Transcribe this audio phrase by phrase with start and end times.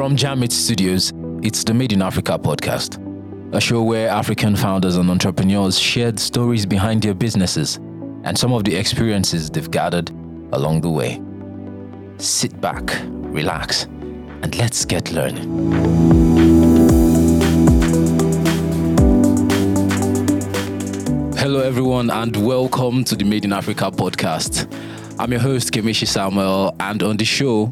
[0.00, 2.96] From Jamit Studios, it's the Made in Africa podcast,
[3.54, 7.76] a show where African founders and entrepreneurs shared stories behind their businesses
[8.24, 10.08] and some of the experiences they've gathered
[10.54, 11.20] along the way.
[12.16, 13.84] Sit back, relax,
[14.40, 15.44] and let's get learning.
[21.36, 24.66] Hello, everyone, and welcome to the Made in Africa podcast.
[25.18, 27.70] I'm your host, Kemeshi Samuel, and on the show,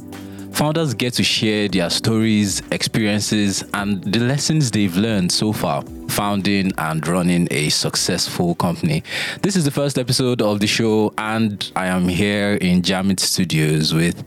[0.58, 6.72] founders get to share their stories, experiences, and the lessons they've learned so far founding
[6.78, 9.04] and running a successful company.
[9.40, 13.94] This is the first episode of the show, and I am here in Jamit Studios
[13.94, 14.24] with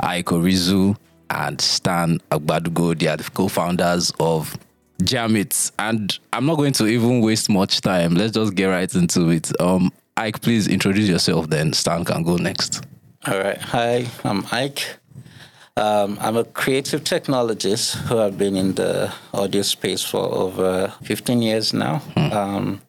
[0.00, 0.96] Ike Orizu
[1.28, 2.98] and Stan Agbadugo.
[2.98, 4.56] They are the co-founders of
[5.02, 8.14] Jamit, and I'm not going to even waste much time.
[8.14, 9.52] Let's just get right into it.
[9.60, 11.50] Um, Ike, please introduce yourself.
[11.50, 12.86] Then Stan can go next.
[13.26, 13.58] All right.
[13.58, 14.98] Hi, I'm Ike.
[15.76, 21.42] Um, I'm a creative technologist who have been in the audio space for over 15
[21.42, 22.00] years now.
[22.14, 22.80] Um,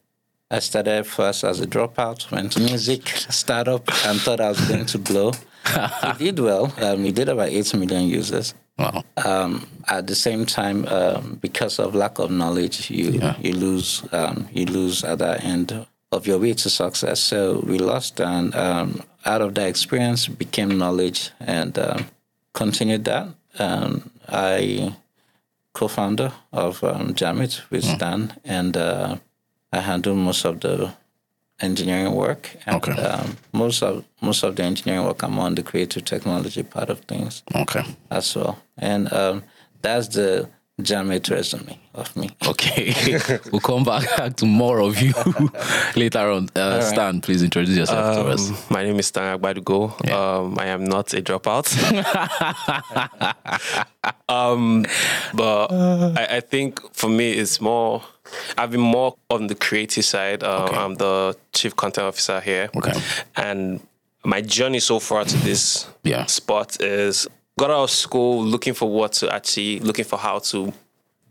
[0.52, 4.86] I started first as a dropout, went to music startup, and thought I was going
[4.86, 5.32] to blow.
[5.66, 6.72] it did well.
[6.80, 8.54] Um, it did about 8 million users.
[8.78, 9.02] Wow.
[9.24, 13.34] Um, at the same time, um, because of lack of knowledge, you Yeah.
[13.40, 17.18] you lose um, you lose at the end of your way to success.
[17.18, 22.06] So we lost, and um, out of that experience became knowledge, and um,
[22.56, 23.28] continued that.
[23.58, 24.94] Um, I
[25.72, 29.16] co-founder of um, Jamit with Dan and uh,
[29.72, 30.92] I handle most of the
[31.60, 32.50] engineering work.
[32.66, 32.92] And, Okay.
[33.02, 36.98] Um, most of most of the engineering work, I'm on the creative technology part of
[37.00, 37.84] things Okay.
[38.10, 38.54] as well.
[38.76, 39.42] And um,
[39.82, 40.48] that's the
[40.86, 42.28] Jamit resume of me.
[42.46, 42.94] Okay.
[43.50, 45.12] we'll come back to more of you
[45.96, 46.48] later on.
[46.54, 48.50] Uh, Stan, please introduce yourself to us.
[48.50, 50.10] Um, my name is Stan Agbadugo.
[50.12, 51.66] Um, I am not a dropout.
[54.28, 54.84] um,
[55.34, 58.02] but I, I think for me, it's more.
[58.58, 60.42] I've been more on the creative side.
[60.44, 60.76] Um, Okay.
[60.76, 62.68] I'm the chief content officer here.
[62.76, 62.92] Okay.
[63.36, 63.80] And
[64.24, 66.26] my journey so far to this Yeah.
[66.26, 67.26] spot is
[67.58, 70.72] got out of school looking for what to achieve, looking for how to, you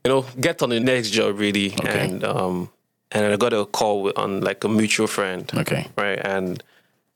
[0.05, 1.73] know, get on the next job really.
[1.73, 2.05] Okay.
[2.09, 2.69] And um,
[3.11, 5.87] and I got a call on like a mutual friend Okay.
[5.97, 6.19] right?
[6.23, 6.63] And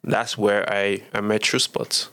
[0.03, 2.09] that's where I, I met True Spot.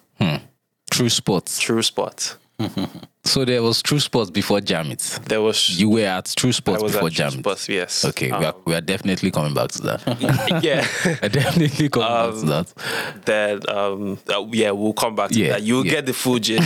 [0.90, 1.60] True Sports.
[1.60, 2.36] True Spot.
[3.26, 5.24] So there was True Sports before Jamit.
[5.24, 7.68] There was You were at True I Sports before at True Jamit.
[7.68, 8.04] Yes.
[8.04, 10.60] Okay, we, are, Um, we are definitely coming back to that.
[10.62, 10.86] yeah.
[11.22, 13.24] I definitely coming back Um, to that.
[13.26, 15.62] that um uh, yeah, we'll come back to Yeah, that.
[15.64, 15.90] You'll yeah.
[15.94, 16.62] get the full gist.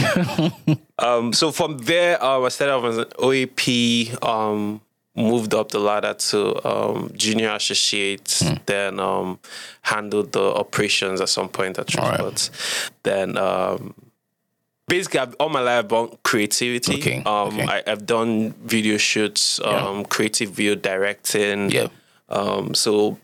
[0.98, 4.82] um so from there um, I started off as an OAP, um
[5.16, 8.54] moved up the ladder to um junior associate, Hmm.
[8.66, 9.38] then um
[9.80, 12.04] handled the operations at some point at True.
[12.04, 12.50] Spot.
[13.02, 13.94] Then um
[14.90, 16.98] basically I've, all my life about creativity.
[16.98, 17.64] Okay, Um okay.
[17.64, 21.70] I, I've done video shoots, um creative video directing.
[21.70, 21.88] Yeah.
[22.28, 23.18] Um so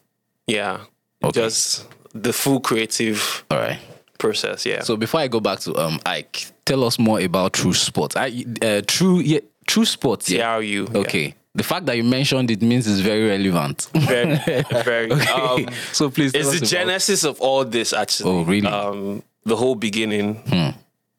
[0.47, 0.81] yeah.
[1.23, 1.41] Okay.
[1.43, 3.79] Just the full creative All right.
[4.19, 4.83] process, yeah.
[4.83, 8.17] So before I go back to um Ike, tell us more about True Sports.
[8.17, 10.31] I uh, True yeah, True Sports.
[10.31, 10.57] Yeah.
[10.59, 10.87] TRU.
[10.95, 11.35] Okay.
[11.55, 13.89] The fact that you mentioned it means it's very relevant.
[13.95, 14.37] Very,
[14.85, 15.11] very.
[15.11, 15.33] Okay.
[15.33, 18.31] Um, so please tell it's the about- genesis of all this, actually.
[18.31, 18.69] Oh, really?
[18.69, 20.43] Um, the whole beginning.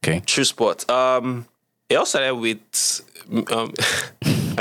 [0.08, 0.22] Okay.
[0.26, 0.90] True Sport.
[0.90, 1.46] Um,
[1.90, 3.02] it all started with.
[3.52, 3.74] Um,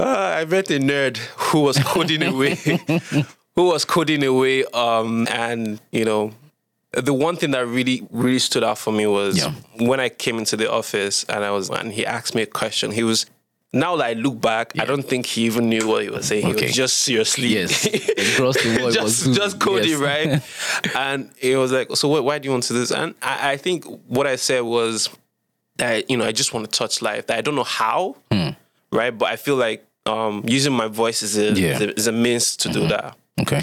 [0.00, 2.54] uh, I met a nerd who was coding away,
[3.54, 6.32] who was coding away, um, and you know,
[6.92, 9.52] the one thing that really, really stood out for me was Yeah.
[9.78, 12.90] when I came into the office and I was, and he asked me a question.
[12.90, 13.26] He was.
[13.74, 16.46] Now that I look back, I don't think he even knew what he was saying.
[16.46, 17.86] He was just seriously, Yes.
[17.86, 20.00] Across the world just just coding, yes.
[20.00, 20.94] right?
[20.96, 22.90] and it was like, so what, why do you want to do this?
[22.90, 25.08] And I, I think what I said was
[25.76, 27.28] that you know I just want to touch life.
[27.28, 28.16] That I don't know how,
[28.92, 29.10] right?
[29.16, 31.56] But I feel like um, using my voice is a, Hmm.
[31.56, 31.72] Yeah.
[31.78, 31.82] Mm-hmm.
[31.82, 33.16] is a is a means to do that.
[33.40, 33.62] Okay.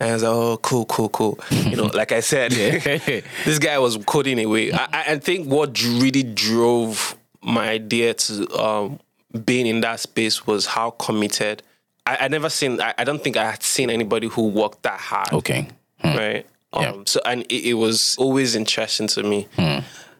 [0.00, 1.38] And I was like, oh, cool, cool, cool.
[1.50, 4.72] You know, like I said, this guy was coding away.
[4.72, 9.00] I, I- I think what really drove my idea to um,
[9.44, 11.62] being in that space was how committed.
[12.06, 12.80] I, I never seen.
[12.80, 15.68] I, I don't think I had seen anybody who worked that hard Okay.
[16.00, 16.16] Hmm.
[16.16, 16.46] right?
[16.72, 16.92] Um, Yeah.
[17.06, 19.78] So and it, it was always interesting to me, Hmm.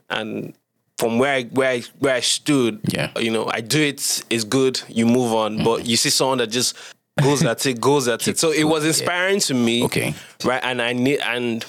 [0.08, 0.54] and
[0.98, 3.10] from where I where I where I stood, Yeah.
[3.18, 3.94] you know, I do it.
[4.00, 4.80] it is good.
[4.88, 6.76] You move on, but you see someone that just
[7.20, 8.38] goes at it, goes at it.
[8.38, 10.14] So it was inspiring to me, Okay.
[10.44, 10.60] right?
[10.62, 11.64] And I need and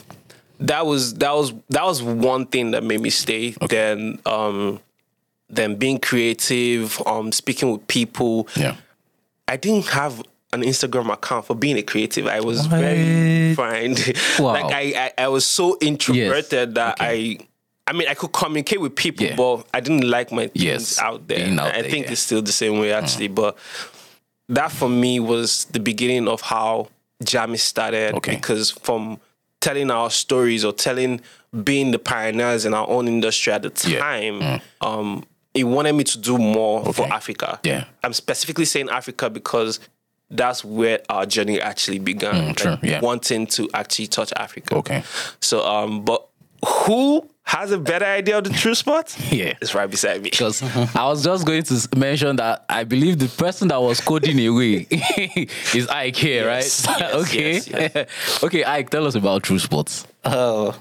[0.60, 3.52] that was that was that was one thing that made me stay.
[3.70, 4.80] Then um,
[5.52, 8.48] then being creative, um, speaking with people.
[8.56, 8.76] Yeah.
[9.48, 12.28] I didn't have an Instagram account for being a creative.
[12.28, 13.96] I was very fine.
[14.40, 14.54] Wow.
[14.54, 17.38] like I, I, I was so introverted that I
[17.88, 19.36] I mean, I could communicate with people, Yeah.
[19.36, 21.48] but I didn't like my things Yes, out there.
[21.60, 22.12] out I there, think yeah.
[22.14, 23.28] it's still the same way, actually.
[23.28, 23.58] But
[24.50, 26.88] that for me was the beginning of how
[27.24, 28.14] Jamit started.
[28.16, 28.36] Okay.
[28.36, 29.20] Because from
[29.60, 31.22] telling our stories or telling,
[31.64, 34.00] being the pioneers in our own industry at the Yeah.
[34.00, 37.60] time, um, he wanted me to do more for Africa.
[37.64, 37.86] Yeah.
[38.04, 39.80] I'm specifically saying Africa because
[40.30, 42.54] that's where our journey actually began.
[42.54, 43.02] Mm, true, yeah.
[43.02, 44.76] Wanting to actually touch Africa.
[44.76, 45.04] Okay.
[45.42, 46.26] So, um, but
[46.66, 49.14] who has a better idea of the true spot?
[49.32, 49.56] Yeah.
[49.62, 50.30] It's right beside me.
[50.30, 50.62] Because
[50.96, 54.88] I was just going to mention that I believe the person that was coding away
[55.74, 57.00] is Ike here, Yes, right?
[57.00, 57.52] yes, okay.
[57.96, 60.08] yes, okay, Ike, tell us about True Sports.
[60.24, 60.76] Oh,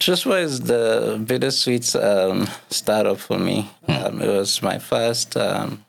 [0.00, 3.70] Trustwell is the bittersweet um, startup for me.
[3.86, 5.84] Um, it was my first, um,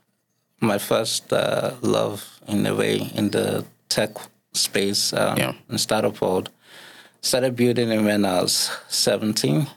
[0.59, 4.11] my first uh, love in a way in the tech
[4.53, 5.53] space um, Yeah.
[5.69, 6.49] in startup world.
[7.21, 9.67] Started building it when I was seventeen.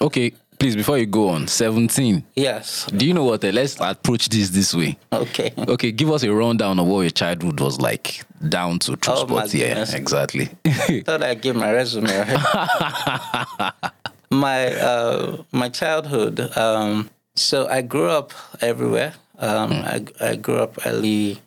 [0.00, 2.22] Okay, please, before you go on, 17.
[2.36, 2.86] Yes.
[2.94, 3.42] Do you know what?
[3.44, 4.96] eh, Let's approach this this way.
[5.12, 5.52] Okay.
[5.74, 9.26] Okay, give us a rundown of what your childhood was like down to True Oh,
[9.26, 9.54] Sports.
[9.54, 10.46] Yeah, exactly.
[11.04, 12.06] thought I'd give my resume.
[14.32, 16.38] My uh, my childhood.
[16.56, 19.14] Um, so I grew up everywhere.
[19.40, 21.40] Um, I I grew up early.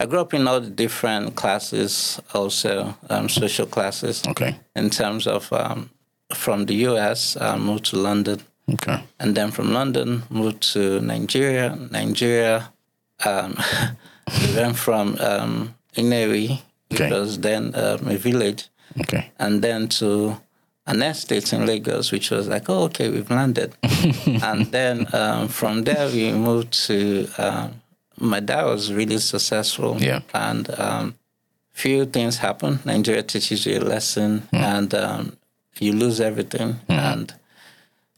[0.00, 4.22] I grew up in all the different classes, also um, social classes.
[4.26, 4.56] okay.
[4.74, 5.90] In terms of um,
[6.34, 8.40] from the U.S., I moved to London,
[8.72, 9.04] Okay.
[9.20, 11.76] and then from London moved to Nigeria.
[11.90, 12.72] Nigeria,
[13.24, 13.56] um,
[14.40, 16.60] we went from um, Nnewi,
[16.92, 17.04] Okay.
[17.04, 18.68] which was then um, a village,
[19.00, 19.30] Okay.
[19.38, 20.36] and then to
[20.86, 23.74] an estate in Lagos, which was like, oh, okay, we've landed.
[24.42, 27.28] and then um, from there, we moved to.
[27.38, 27.80] Um,
[28.20, 29.96] my dad was really successful.
[30.00, 30.20] Yeah.
[30.32, 31.14] And um,
[31.72, 32.78] few things happen.
[32.84, 35.36] Nigeria teaches you a lesson, and um,
[35.80, 36.78] you lose everything.
[36.88, 37.34] And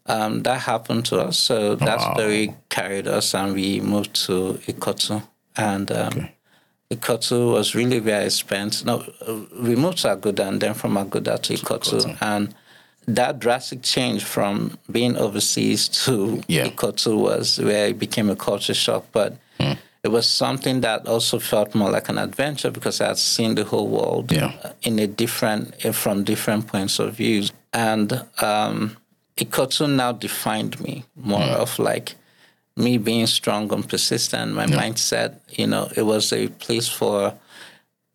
[0.09, 1.39] um, that happened to us.
[1.39, 2.15] So that wow.
[2.15, 5.23] story carried us, and we moved to Ikotun.
[5.57, 6.29] And um,
[6.91, 8.85] Ikotun was really where I spent.
[8.85, 9.05] No,
[9.59, 12.55] we moved to Aguda, and then from Aguda to Ikotun, and
[13.07, 16.69] that drastic change from being overseas to Yeah.
[16.69, 19.07] Ikotun was where it became a culture shock.
[19.13, 19.37] But
[20.03, 23.65] it was something that also felt more like an adventure because I had seen the
[23.65, 24.53] whole world Yeah.
[24.83, 27.53] in a different, from different points of views.
[27.73, 28.97] And um,
[29.37, 32.15] Ikotun now defined me more of like
[32.77, 37.35] me being strong and persistent, my mindset, you know, it was a place for,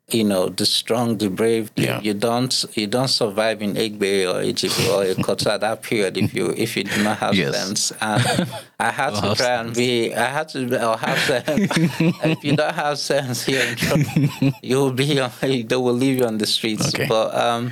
[0.10, 1.72] you know, the strong, the brave.
[1.76, 2.00] You- Yeah.
[2.02, 5.18] You, don't you don't survive in Egbe or Egypt or at
[5.62, 7.56] that period if you if you do not have Yes.
[7.56, 7.92] sense.
[8.02, 8.48] And
[8.80, 10.60] I had to try and be I had to
[10.90, 11.72] or have sense.
[12.34, 16.18] if you don't have sense here in trouble, you will be on, they will leave
[16.20, 16.94] you on the streets.
[16.94, 17.08] Okay.
[17.08, 17.72] But um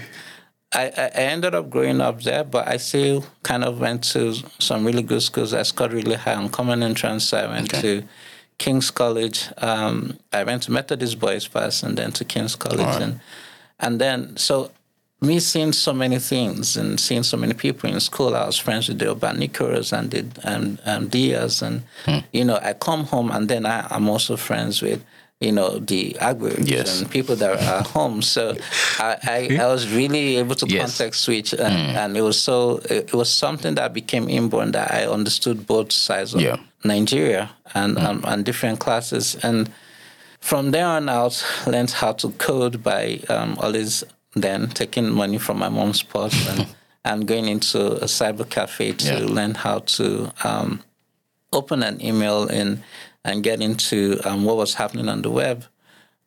[0.71, 4.86] I, I ended up growing up there, but I still kind of went to some
[4.86, 5.54] really good schools.
[5.54, 7.33] I scored really high on common entrance.
[7.33, 8.04] I went to
[8.60, 9.45] King's College.
[9.57, 13.19] Um, I went to Methodist Boys first, and then to King's College, and
[13.80, 14.71] and then so
[15.21, 18.36] me seeing so many things and seeing so many people in school.
[18.36, 21.83] I was friends with the Urbanicos and the um, um, Diaz, and
[22.31, 25.04] you know I come home and then I, I'm also friends with
[25.40, 27.02] you know the Agberos Yes.
[27.02, 28.22] and people that are home.
[28.22, 28.56] So
[29.00, 30.98] I, I, I was really able to Yes.
[30.98, 35.06] context switch, and, and it was so it, was something that became inborn that I
[35.08, 36.58] understood both sides of Yeah.
[36.84, 39.72] Nigeria and um, and different classes and
[40.42, 44.06] from there on out, learned how to code by um, always
[44.36, 46.66] then taking money from my mom's purse and,
[47.04, 49.26] and going into a cyber cafe to Yeah.
[49.26, 50.81] learn how to um,
[51.52, 52.81] open an email and
[53.26, 55.66] and get into um, what was happening on the web.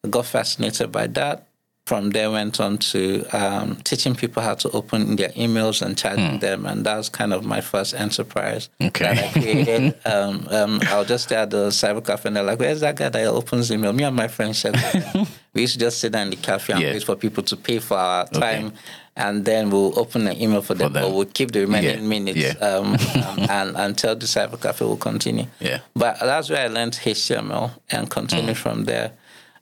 [0.05, 1.47] I got fascinated by that.
[1.85, 6.39] From there, went on to um, teaching people how to open their emails and charging
[6.39, 9.05] them, and that was kind of my first enterprise Okay.
[9.05, 9.95] that I created.
[10.07, 12.95] um, um, I was just there at the cyber cafe, and they're like, "Where's that
[12.95, 14.77] guy that opens email?" Me and my friend said,
[15.55, 16.93] we used to just sit down in the cafe and Yeah.
[16.93, 18.75] wait for people to pay for our time,
[19.17, 21.03] and then we'll open an email for them, them.
[21.05, 22.09] but we'll keep the remaining Yeah.
[22.09, 22.53] minutes Yeah.
[22.67, 25.47] um, um, and until the cyber cafe will continue.
[25.61, 25.81] Yeah.
[25.95, 29.13] But that's where I learned HTML and continued from there.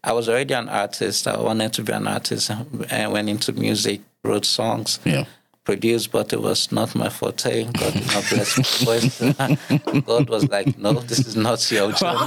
[0.04, 1.26] I was already an artist.
[1.26, 2.50] I wanted to be an artist
[2.90, 5.24] and went into music, wrote songs, Yeah.
[5.70, 7.64] Produced, but it was not my forte.
[7.80, 9.16] God did not bless my voice.
[10.10, 12.18] God was like, no, this is not your job.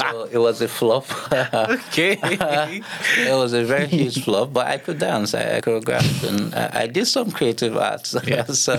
[0.00, 1.06] so it was a flop.
[1.88, 2.12] Okay.
[2.22, 5.34] it was a very huge flop, but I could dance.
[5.34, 8.16] I, I choreographed and I, I did some creative arts.
[8.26, 8.44] Yeah.
[8.66, 8.74] so,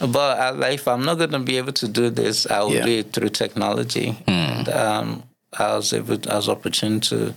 [0.00, 2.74] but I, like, if I'm not going to be able to do this, I will
[2.74, 2.84] Yeah.
[2.86, 4.08] do it through technology.
[4.26, 5.22] And um,
[5.56, 7.34] I was able, I was opportune to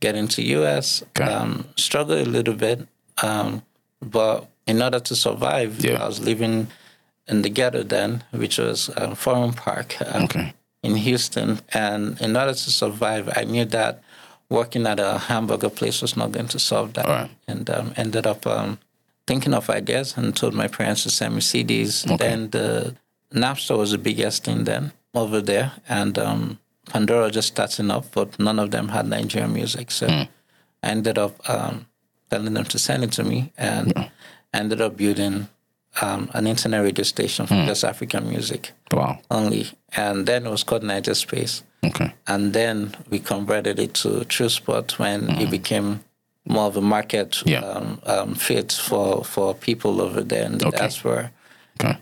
[0.00, 1.02] get into US.
[1.10, 1.30] Okay.
[1.30, 2.78] Um, struggle a little bit,
[3.22, 3.62] um,
[4.00, 6.02] but in order to survive, Yeah.
[6.02, 6.68] I was living
[7.26, 10.52] in the ghetto then, which was um, Forum Park um, Okay.
[10.82, 11.60] in Houston.
[11.72, 14.02] And in order to survive, I knew that
[14.50, 17.06] working at a hamburger place was not going to solve that.
[17.06, 17.30] Right.
[17.48, 18.78] And um, ended up um,
[19.26, 22.04] thinking of ideas and told my parents to send me CDs.
[22.06, 22.16] Okay.
[22.16, 22.94] Then the
[23.32, 25.72] Napster was the biggest thing then over there.
[25.88, 26.58] And um,
[26.90, 29.90] Pandora just starting up, but none of them had Nigerian music.
[29.90, 30.28] So I
[30.82, 31.86] ended up um,
[32.30, 34.10] telling them to send it to me and I
[34.54, 35.48] ended up building
[36.00, 39.18] um, an internet radio station for just African music Wow.
[39.30, 39.66] only.
[39.96, 41.62] And then it was called Niger Space.
[41.84, 42.12] Okay.
[42.26, 46.00] And then we converted it to True Spot when it became
[46.46, 47.42] more of a market.
[47.46, 47.60] Yeah.
[47.60, 50.78] um, um, fit for, for people over there in the Okay.
[50.78, 51.30] diaspora.
[51.80, 51.96] Okay.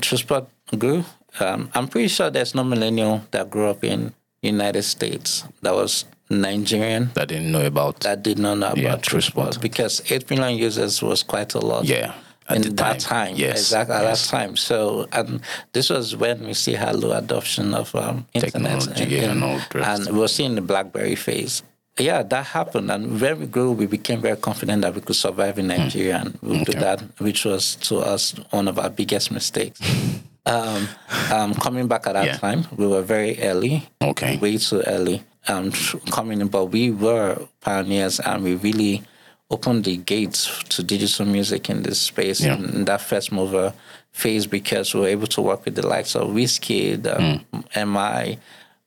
[0.00, 0.48] True Spot
[0.78, 1.04] grew.
[1.40, 4.12] Um, I'm pretty sure there's no millennial that grew up in
[4.42, 8.00] United States that was Nigerian That didn't know about.
[8.00, 9.20] that did not know about True.
[9.20, 12.14] Spot because 8 million users was quite a lot yeah.
[12.48, 13.34] At in that time.
[13.36, 13.58] Yes.
[13.60, 14.30] exactly at yes.
[14.30, 14.56] that time.
[14.56, 15.40] So, and
[15.74, 19.60] this was when we see how low adoption of um, internet, Technology, yeah, and all
[19.70, 20.06] the rest.
[20.06, 21.62] and we were seeing the BlackBerry phase.
[21.98, 25.58] Yeah, that happened, and when we grew, we became very confident that we could survive
[25.58, 26.70] in Nigeria, and we do Hmm.
[26.70, 26.78] Okay.
[26.78, 29.80] that, which was to us one of our biggest mistakes.
[30.46, 30.88] um,
[31.30, 32.36] um, coming back at that Yeah.
[32.38, 34.38] time, we were very early, Okay.
[34.38, 35.72] way too early um,
[36.10, 39.02] coming in, but we were pioneers and we really
[39.50, 42.54] opened the gates to digital music in this space Yeah.
[42.56, 43.72] in, that first mover
[44.12, 47.94] phase because we were able to work with the likes of Wizkid, um, Hmm.
[47.94, 48.38] MI,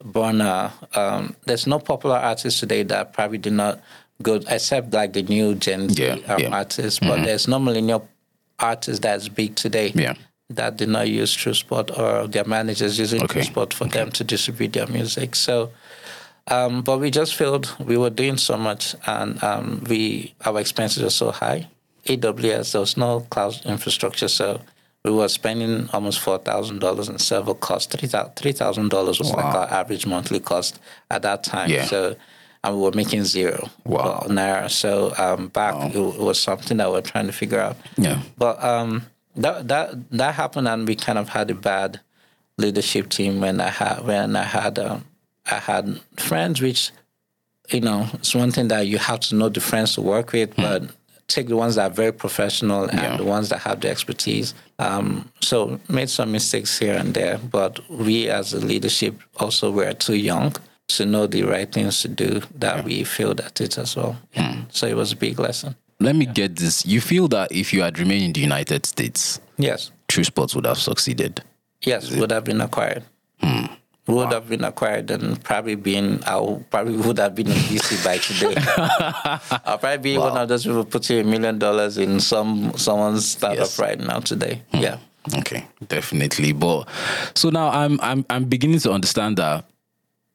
[0.04, 0.72] Burna.
[0.96, 3.80] Um, there's no popular artist today that probably did not
[4.22, 6.36] go, except like the new Gen Z Yeah, um, yeah.
[6.38, 6.54] Mm-hmm.
[6.54, 8.10] artists, but there's normally no millennial
[8.60, 10.14] artist that's big today Yeah.
[10.52, 13.42] that did not use TrueSpot or their managers using Okay.
[13.42, 15.36] TrueSpot for them to distribute their music.
[15.36, 15.72] So,
[16.48, 21.04] um, but we just felt we were doing so much, and um, we our expenses
[21.04, 21.68] were so high.
[22.06, 24.60] AWS there was no cloud infrastructure, so
[25.06, 27.92] we were spending almost four thousand dollars in server cost.
[27.92, 30.80] Three thousand dollars was like our average monthly cost
[31.10, 31.70] at that time.
[31.70, 31.86] Yeah.
[31.86, 32.16] So.
[32.64, 34.24] And we were making zero Wow.
[34.28, 34.70] naira.
[34.70, 37.76] So um, back, it, it was something that we're trying to figure out.
[37.98, 38.22] Yeah.
[38.38, 42.02] But um, that that that happened, and we kind of had a bad
[42.60, 45.06] leadership team when I had when I had um,
[45.50, 46.92] I had friends, which
[47.70, 50.54] you know it's one thing that you have to know the friends to work with,
[50.56, 50.62] hmm.
[50.62, 50.84] but
[51.28, 53.18] take the ones that are very professional and Yeah.
[53.18, 54.54] the ones that have the expertise.
[54.80, 59.94] Um, so made some mistakes here and there, but we as a leadership also were
[59.94, 60.54] too young
[60.90, 64.18] to know the right things to do that we failed at it as well.
[64.36, 64.62] Hmm.
[64.72, 65.76] So it was a big lesson.
[66.02, 66.86] Let me get this.
[66.86, 69.92] You feel that if you had remained in the United States, Yes.
[70.08, 71.42] True Sports would have succeeded.
[71.84, 73.04] Yes, would have been acquired.
[73.40, 73.68] Hmm.
[74.08, 78.18] Would have been acquired and probably been, I probably would have been in VC by
[78.18, 78.56] today.
[79.66, 83.60] I'll probably be one of those people putting a million dollars in some someone's startup
[83.60, 83.80] Yes.
[83.80, 84.64] right now today.
[84.74, 84.98] Yeah.
[85.38, 86.52] Okay, definitely.
[86.52, 86.88] But
[87.36, 89.66] so now I'm I'm I'm beginning to understand that.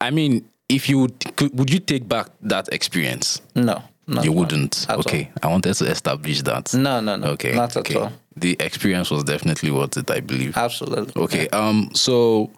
[0.01, 3.43] I mean, if you would, could, would you take back that experience?
[3.55, 3.83] No.
[4.23, 4.87] You wouldn't.
[4.89, 6.73] Okay, I wanted to establish that.
[6.73, 7.27] No, no, no.
[7.31, 7.97] Okay, Not at okay.
[7.97, 8.13] all.
[8.37, 10.57] The experience was definitely worth it, I believe.
[10.57, 11.21] Absolutely.
[11.21, 11.49] Okay.
[11.49, 11.91] Um.
[11.95, 12.51] So,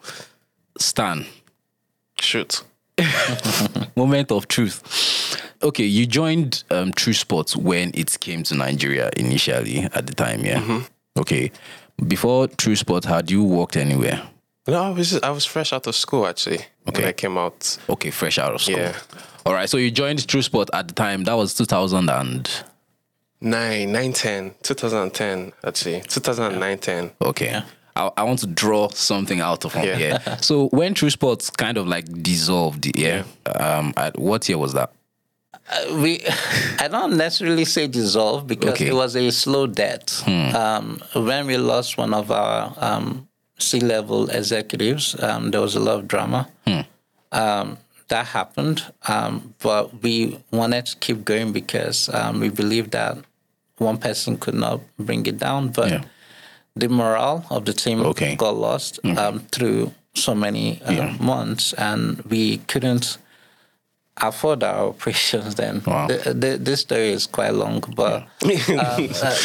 [0.80, 1.26] Stan,
[2.20, 2.62] Shoot.
[3.96, 4.82] moment of truth.
[5.62, 10.44] Okay, you joined um, True Sports when it came to Nigeria initially at the time,
[10.44, 10.60] yeah.
[10.60, 11.20] Mm-hmm.
[11.20, 11.50] Okay,
[12.06, 14.22] before True Sports, had you worked anywhere?
[14.66, 17.00] No, I was I was fresh out of school actually Okay.
[17.02, 17.78] when I came out.
[17.88, 18.76] Okay, fresh out of school.
[18.78, 18.96] Yeah.
[19.46, 21.24] All right, so you joined True Sport at the time.
[21.24, 22.50] That was 2000 and
[23.40, 26.00] Nine, nine, ten, 2010, actually.
[26.00, 27.10] 2009, 10.
[27.22, 27.62] okay.
[27.98, 29.96] I, I want to draw something out of Yeah.
[29.96, 30.18] here.
[30.40, 33.24] so when True Sports kind of like dissolved, yeah.
[33.46, 34.92] Um, at what year was that?
[36.02, 36.20] we
[36.78, 38.88] I don't necessarily say dissolve because Okay.
[38.88, 40.26] it was a slow death.
[40.54, 43.28] Um, when we lost one of our um,
[43.58, 46.48] C-level executives, um, there was a lot of drama.
[47.32, 47.76] Um,
[48.08, 53.18] that happened, um, but we wanted to keep going because um, we believed that
[53.76, 56.04] one person could not bring it down, but Yeah.
[56.76, 58.36] The morale of the team Okay.
[58.36, 63.18] got lost um, through so many um, months, and we couldn't
[64.20, 65.82] afford our operations then.
[65.86, 66.08] Wow.
[66.08, 68.28] The, the, this story is quite long, but um,
[68.78, 68.98] uh,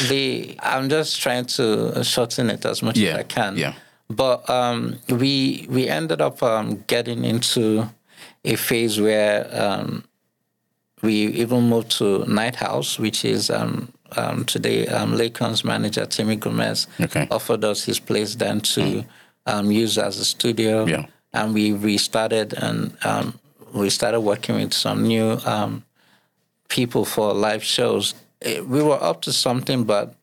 [0.10, 3.58] the I'm just trying to shorten it as much Yeah, as I can.
[3.58, 3.74] yeah.
[4.10, 7.90] But um, we we ended up um, getting into
[8.46, 10.04] a phase where um,
[11.02, 16.36] we even moved to Night House, which is um, um, today um, Lacon's manager Timmy
[16.36, 17.28] Gomez Okay.
[17.32, 19.04] offered us his place then to
[19.46, 20.86] um, use as a studio.
[20.86, 21.06] Yeah.
[21.34, 23.40] And we restarted and um,
[23.74, 25.84] we started working with some new um,
[26.70, 28.14] people for live shows.
[28.42, 30.14] Eh, We were up to something, but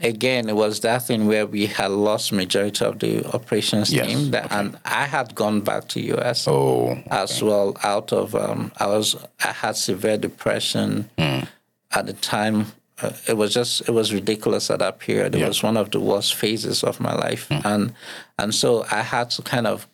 [0.00, 4.30] again, it was that thing where we had lost majority of the operations Yes, team,
[4.30, 4.56] that, okay.
[4.56, 7.76] and I had gone back to US Oh, as well.
[7.82, 11.44] Out of um, I was I had severe depression Hmm.
[11.92, 12.66] at the time.
[13.02, 15.34] Uh, it was just it was ridiculous at that period.
[15.34, 15.48] It Yeah.
[15.48, 17.92] was one of the worst phases of my life, and
[18.38, 19.86] and so I had to kind of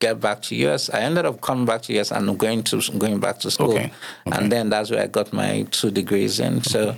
[0.00, 0.88] get back to US.
[0.90, 3.92] I ended up coming back to US and going to going back to school, Okay,
[4.26, 4.36] okay.
[4.38, 6.62] and then that's where I got my two degrees in.
[6.62, 6.96] So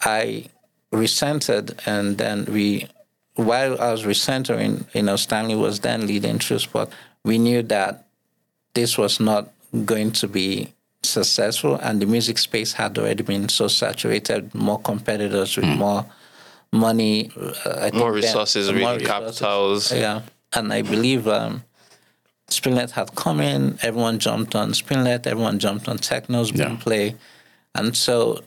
[0.00, 0.46] I
[0.90, 2.88] resented, and then we,
[3.34, 6.88] while I was recentering, you know, Stanley was then leading True Sport.
[7.24, 8.06] We knew that
[8.74, 9.50] this was not
[9.84, 10.72] going to be
[11.04, 16.06] successful, and the music space had already been so saturated, more competitors with more
[16.72, 19.92] money, uh, I think More then- resources, really, capitals.
[19.92, 20.22] Yeah,
[20.54, 21.62] and I believe um,
[22.48, 23.78] Spinlet had come in.
[23.82, 25.26] Everyone jumped on Spinlet.
[25.26, 26.76] Everyone jumped on Tecno's Yeah.
[26.76, 27.16] play,
[27.74, 28.42] and so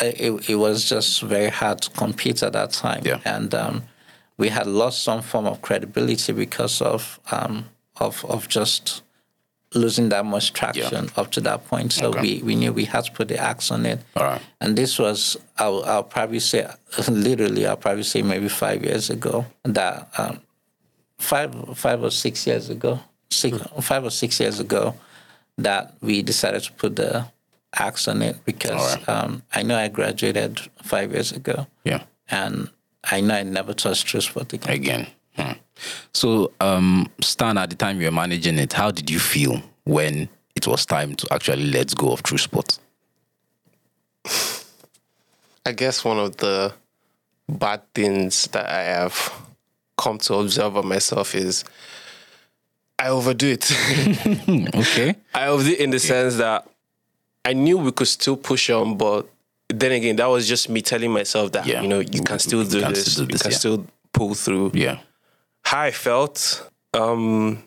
[0.00, 3.02] uh, it, it was just very hard to compete at that time.
[3.04, 3.20] Yeah.
[3.24, 3.82] And um,
[4.38, 7.66] we had lost some form of credibility because of um,
[8.00, 9.02] of of just
[9.74, 11.92] losing that much traction up to that point.
[11.92, 12.20] So Okay.
[12.20, 14.00] we, we knew we had to put the axe on it.
[14.16, 14.42] all right.
[14.60, 16.68] And this was, I'll, I'll probably say,
[17.08, 19.46] literally, I'll probably say maybe five years ago.
[19.64, 20.40] That um,
[21.18, 23.00] five, five or six years ago,
[23.30, 24.94] six, five or six years ago,
[25.58, 27.26] that we decided to put the
[27.74, 29.08] axe on it because Alright.
[29.08, 32.02] um, I know I graduated five years ago, Yeah.
[32.28, 32.68] and
[33.04, 34.72] I know I never touched Sport again.
[34.72, 35.06] Again.
[35.36, 35.52] Hmm.
[36.12, 40.28] So, um, Stan, at the time you were managing it, how did you feel when
[40.54, 42.78] it was time to actually let go of True Sport?
[45.64, 46.72] I guess one of the
[47.48, 49.32] bad things that I have
[49.96, 51.64] come to observe of myself is
[52.98, 53.70] I overdo it.
[54.74, 55.16] Okay.
[55.34, 56.68] I overdo it in the sense that
[57.44, 59.28] I knew we could still push on, but
[59.68, 61.82] then again, that was just me telling myself that Yeah.
[61.82, 63.56] you know you can still do You can this, still do you this, can yeah.
[63.58, 64.72] still pull through.
[64.74, 64.98] Yeah.
[65.64, 67.62] How I felt, um,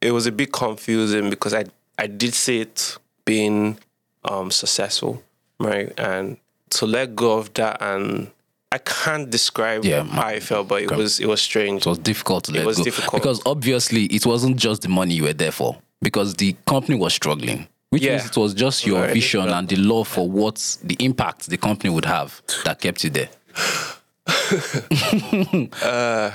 [0.00, 1.64] it was a bit confusing because I
[1.98, 3.78] I did see it being
[4.24, 5.22] um, successful,
[5.58, 5.92] right?
[5.98, 6.36] And
[6.70, 8.30] to let go of that, and
[8.72, 11.82] I can't describe Yeah, how I felt, but it was it was strange.
[11.86, 13.20] It was difficult to let it was go difficult.
[13.22, 17.12] because obviously it wasn't just the money you were there for because the company was
[17.12, 17.66] struggling.
[17.90, 18.18] Which Yeah.
[18.18, 21.56] means it was just your Already vision and the love for what the impact the
[21.56, 23.28] company would have that kept you there.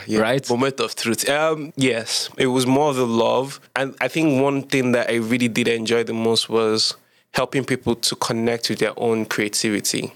[0.08, 0.49] Yeah, Right?
[0.49, 1.28] Moment of truth.
[1.30, 5.15] Um, yes, it was more of the love, and I think one thing that I
[5.15, 6.95] really did enjoy the most was
[7.32, 10.13] helping people to connect with their own creativity.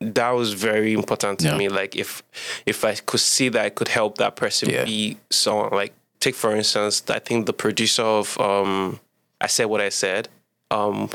[0.00, 1.46] That was very important to.
[1.48, 1.56] Yeah.
[1.56, 1.68] me.
[1.68, 2.22] Like if
[2.66, 4.84] if I could see that I could help that person Yeah.
[4.84, 8.98] be someone like take for instance, I think the producer of um,
[9.40, 10.28] I said what I said.
[10.70, 11.08] Um,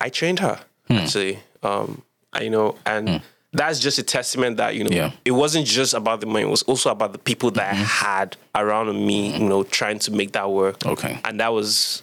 [0.00, 0.96] I trained her Hmm.
[0.98, 1.40] actually.
[1.62, 3.20] Um, I know, and
[3.56, 5.10] that's just a testament that you know Yeah.
[5.24, 8.36] it wasn't just about the money; it was also about the people that I had
[8.54, 9.36] around me.
[9.36, 10.84] You know, trying to make that work.
[10.86, 11.18] Okay.
[11.24, 12.02] and that was.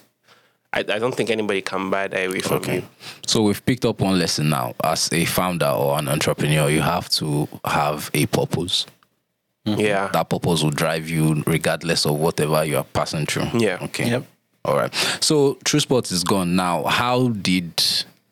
[0.76, 2.76] I, I don't think anybody can buy that away from Okay.
[2.78, 2.84] you.
[3.28, 4.74] So we've picked up one lesson now.
[4.84, 8.88] As a founder or an entrepreneur, you have to have a purpose.
[9.68, 9.80] Mm-hmm.
[9.80, 13.50] Yeah, That purpose will drive you regardless of whatever you are passing through.
[13.54, 13.78] Yeah.
[13.84, 14.10] Okay.
[14.10, 14.26] Yep.
[14.66, 14.92] All right.
[15.22, 16.86] So True Sports is gone now.
[16.86, 17.84] How did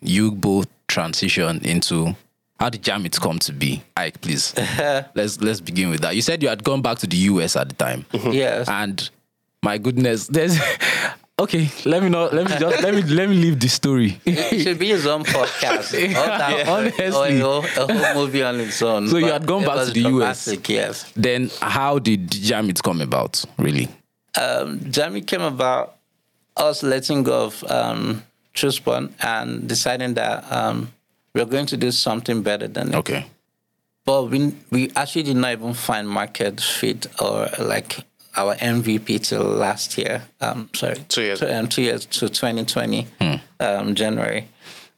[0.02, 2.16] you both transition into
[2.62, 3.82] how did Jamit come to be?
[3.98, 4.54] Ike, please.
[5.16, 6.16] let's let's begin with that.
[6.16, 8.06] You said you had gone back to the US at the time.
[8.14, 8.70] Yes.
[8.70, 9.10] And
[9.64, 10.60] my goodness, there's
[11.40, 14.20] okay, let me not let me just let me let me leave the story.
[14.26, 15.94] It should be his own podcast.
[16.16, 16.70] All Yeah.
[16.72, 17.42] Honestly.
[17.42, 19.08] or a whole, movie on its own.
[19.08, 20.48] So you had gone back to the US.
[20.70, 21.12] Yes.
[21.16, 23.88] then how did Jamit come about, really?
[24.40, 25.96] um, Jamit came about
[26.58, 30.92] us letting go of um, True Sport and deciding that um,
[31.34, 32.96] we're going to do something better than it.
[32.96, 33.26] Okay.
[34.06, 38.00] But we we actually did not even find market fit or like
[38.36, 40.24] our MVP till last year.
[40.40, 41.40] Um, sorry, Two years.
[41.40, 43.34] To, um, two years to 2020 Hmm.
[43.60, 44.48] um, January,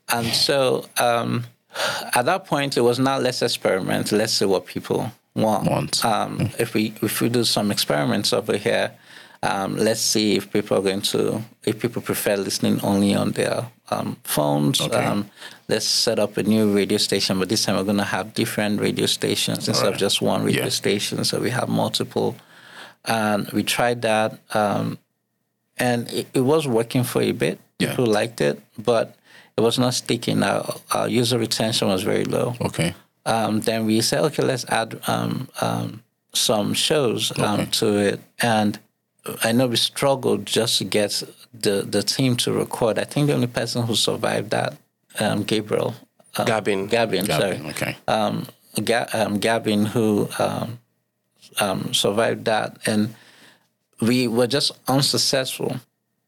[0.09, 1.43] and so um,
[2.15, 4.11] at that point it was now let's experiment.
[4.11, 5.69] Let's see what people want.
[5.69, 6.05] Want.
[6.05, 8.91] Um, if we if we do some experiments over here.
[9.43, 13.67] Um, let's see if people are going to, if people prefer listening only on their
[13.91, 14.79] um, phones.
[14.81, 15.03] Okay.
[15.05, 15.29] Um,
[15.67, 18.79] let's set up a new radio station, but this time we're going to have different
[18.79, 20.69] radio stations instead of just one radio Yeah.
[20.69, 21.23] station.
[21.25, 22.35] So we have multiple.
[23.05, 24.97] And we tried that, um,
[25.77, 27.59] and it, it was working for a bit.
[27.79, 27.89] Yeah.
[27.89, 29.05] People liked it, but
[29.57, 30.41] it was not sticking.
[30.41, 32.93] Our, our user retention was very low Okay.
[33.25, 36.01] um, then we said, okay, let's add um, um,
[36.33, 37.69] some shows um, Okay.
[37.71, 38.19] to it.
[38.39, 38.79] And
[39.43, 42.99] I know we struggled just to get the, the team to record.
[42.99, 44.75] I think the only person who survived that,
[45.19, 45.95] um, Gabriel.
[46.35, 46.87] Uh, Gabin.
[46.87, 47.59] Gabin, sorry.
[47.69, 47.95] Okay.
[48.07, 48.47] Um,
[48.83, 50.79] Ga- um, Gavin who um,
[51.59, 53.13] um, survived that, and
[54.01, 55.79] we were just unsuccessful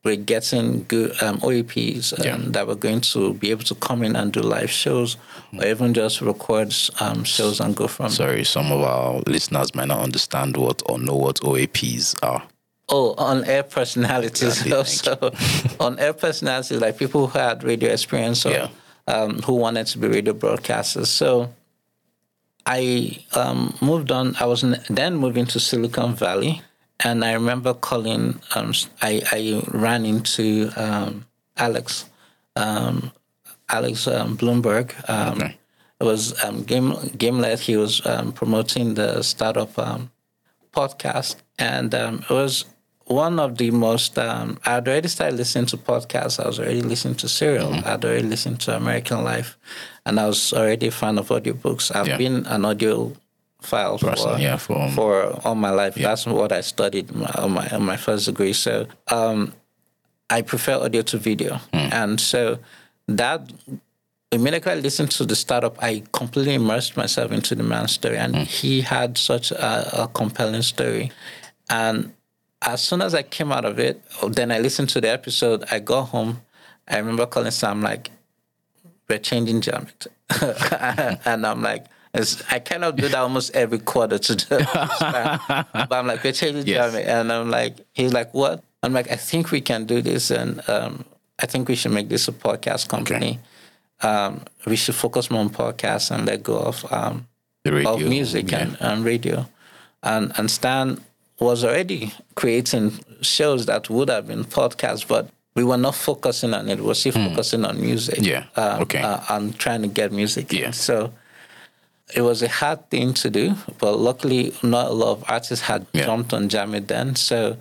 [0.03, 2.37] with getting good um, OAPs um, Yeah.
[2.51, 5.17] that were going to be able to come in and do live shows,
[5.57, 8.09] or even just record um, shows and go from.
[8.11, 12.43] Sorry, some of our listeners might not understand what or know what OAPs are.
[12.87, 14.61] Oh, on air personalities.
[14.61, 15.31] Exactly, also,
[15.79, 18.67] on air personalities, like people who had radio experience or Yeah.
[19.07, 21.07] um, who wanted to be radio broadcasters.
[21.07, 21.51] So
[22.65, 24.35] I um, moved on.
[24.39, 26.61] I was then moving to Silicon Valley,
[27.03, 28.39] and I remember calling.
[28.55, 31.25] Um, I, I ran into um,
[31.57, 32.05] Alex,
[32.55, 33.11] um,
[33.69, 34.93] Alex um, Blumberg.
[35.09, 35.57] Um, Okay.
[35.97, 37.61] It was um, Game Gimlet.
[37.61, 40.11] He was um, promoting the startup um,
[40.73, 42.65] podcast, and um, it was
[43.05, 44.17] one of the most.
[44.17, 46.43] Um, I had already started listening to podcasts.
[46.43, 47.69] I was already listening to Serial.
[47.69, 47.85] Mm-hmm.
[47.87, 49.57] I had already listened to American Life,
[50.05, 51.95] and I was already a fan of audiobooks.
[51.95, 52.17] I've Yeah.
[52.17, 53.13] been an audio
[53.61, 55.95] file for yeah, for- for all my life.
[55.95, 58.53] That's what I studied my, on my on my first degree.
[58.53, 59.53] So um,
[60.29, 61.89] I prefer audio to video, Hmm.
[61.91, 62.59] and so
[63.07, 63.41] that
[64.31, 68.35] immediately I listened to the startup, I completely immersed myself into the man's story, and
[68.35, 71.11] he had such a, a compelling story.
[71.69, 72.13] And
[72.61, 75.63] as soon as I came out of it, then I listened to the episode.
[75.71, 76.41] I got home.
[76.87, 78.11] I remember calling Sam like,
[79.07, 80.07] "We're changing Jamit,"
[81.25, 81.85] and I'm like.
[82.17, 86.65] It's, I cannot do that almost every quarter to do, but I'm like, we're changing
[86.65, 86.95] Yes.
[86.95, 88.63] And I'm like, he's like, what?
[88.81, 91.03] I'm like, I think we can do this, and um,
[91.39, 93.41] I think we should make this a podcast company
[94.01, 97.27] um, we should focus more on podcasts and let go of um,
[97.63, 97.93] The radio.
[97.93, 98.59] of music yeah.
[98.59, 99.47] and, and radio.
[100.03, 101.01] And and Stan
[101.39, 106.69] was already creating shows that would have been podcasts, but we were not focusing on
[106.69, 106.79] it.
[106.79, 108.19] We were still focusing on music.
[108.21, 109.01] Yeah, Um, okay.
[109.01, 110.51] Uh, and trying to get music.
[110.53, 110.59] in.
[110.59, 110.71] Yeah.
[110.71, 111.13] So
[112.13, 115.85] it was a hard thing to do, but luckily not a lot of artists had
[115.93, 116.05] Yeah.
[116.05, 117.15] jumped on Jamit then.
[117.15, 117.57] So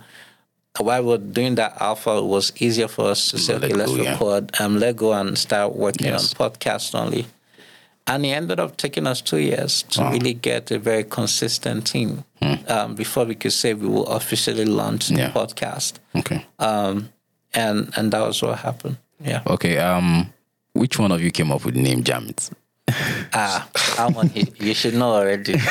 [0.77, 3.73] while we were doing that alpha, it was easier for us to say, Let okay,
[3.73, 4.11] let's go, yeah.
[4.11, 6.33] record, um, let go and start working Yes.
[6.37, 7.27] on podcast only.
[8.07, 10.11] And it ended up taking us two years to Wow.
[10.11, 12.23] Really get a very consistent team
[12.67, 15.29] um, before we could say we will officially launch Yeah.
[15.31, 15.93] the podcast.
[16.15, 16.45] Okay.
[16.59, 17.09] Um,
[17.53, 18.97] and and that was what happened.
[19.23, 19.41] Yeah.
[19.47, 19.77] Okay.
[19.79, 20.31] Um,
[20.73, 22.51] which one of you came up with the name Jamit?
[23.33, 25.55] Ah, that one you, you should know already.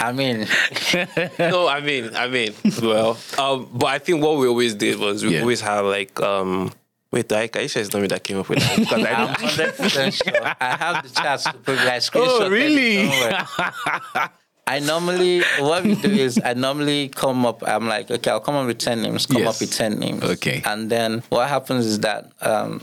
[0.00, 0.46] I mean,
[1.38, 2.52] no, I mean, I mean,
[2.82, 5.40] well, um, but I think what we always did was we Yeah.
[5.42, 6.72] always had like, um,
[7.14, 9.76] wait, I Aisha is not me that came up with that because I'm I, hundred
[9.76, 10.44] percent sure.
[10.60, 11.88] I have the chats to prove it.
[11.88, 13.08] I screenshot Oh, really?
[14.66, 17.62] I normally what we do is I normally come up.
[17.66, 19.26] I'm like, okay, I'll come up with ten names.
[19.26, 19.54] Come Yes.
[19.54, 20.22] up with ten names.
[20.22, 20.62] Okay.
[20.64, 22.80] And then what happens is that um,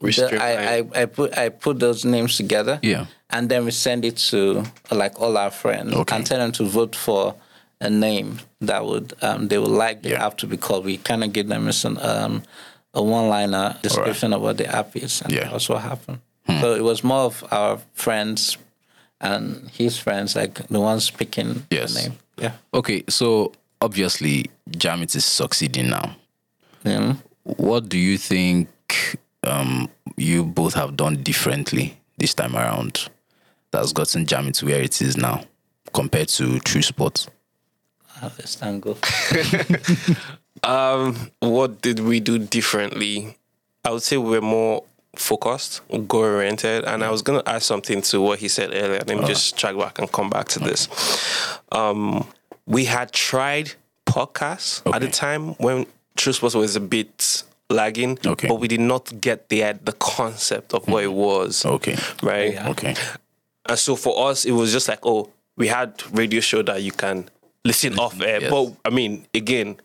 [0.00, 2.78] we the- I, I I put I put those names together.
[2.82, 3.06] Yeah.
[3.30, 6.14] And then we send it to like all our friends Okay.
[6.16, 7.34] and tell them to vote for
[7.80, 10.26] a name that would um, they would like the Yeah.
[10.26, 10.84] app to be called.
[10.84, 12.42] We kind of give them some um,
[12.94, 15.46] a one liner description of what the app is, and Yeah.
[15.46, 15.52] Hmm.
[15.52, 16.18] that's what happened.
[16.60, 18.58] So it was more of our friends
[19.20, 21.94] and his friends, like the ones picking Yes.
[21.94, 22.18] the name.
[22.36, 22.52] Yeah.
[22.72, 23.02] Okay.
[23.08, 26.16] So obviously, Jamit is succeeding now.
[26.84, 27.14] Yeah.
[27.44, 28.68] What do you think
[29.42, 33.08] um, you both have done differently this time around
[33.70, 35.44] that has gotten Jamit to where it is now
[35.92, 37.26] compared to True Sport?
[38.20, 38.96] How this time go?
[40.64, 43.36] Um, what did we do differently?
[43.84, 44.84] I would say we're more
[45.16, 46.84] focused, goal oriented.
[46.84, 49.02] And I was gonna add something to what he said earlier.
[49.06, 50.88] Let me just track back and come back to this.
[51.70, 52.26] Um,
[52.66, 53.72] we had tried
[54.06, 58.48] podcasts at the time when True Sports was a bit lagging, Okay.
[58.48, 61.64] but we did not get the the concept of what it was.
[61.64, 61.96] Okay.
[62.22, 62.56] Right.
[62.68, 62.94] Okay.
[63.68, 66.92] And so for us, it was just like, oh, we had radio show that you
[66.92, 67.28] can
[67.64, 68.40] listen off air.
[68.42, 68.50] yes.
[68.50, 69.76] But I mean, again,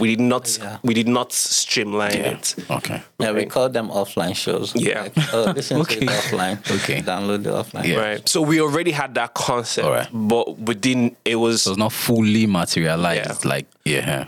[0.00, 0.78] we did not Yeah.
[0.82, 2.30] we did not streamline Yeah.
[2.32, 2.54] it.
[2.70, 3.02] Okay.
[3.18, 4.72] Yeah, we call them offline shows.
[4.74, 5.02] Yeah.
[5.02, 5.96] Like, oh, listen Okay.
[6.00, 6.58] to it offline.
[6.82, 7.02] Okay.
[7.02, 7.86] Download the offline.
[7.86, 7.96] Yeah.
[8.00, 8.28] Right.
[8.28, 10.08] So we already had that concept, All right.
[10.12, 11.16] but we didn't.
[11.24, 11.62] It was.
[11.62, 13.24] So it's not fully materialized.
[13.26, 13.32] Yeah.
[13.32, 14.26] It's like, yeah.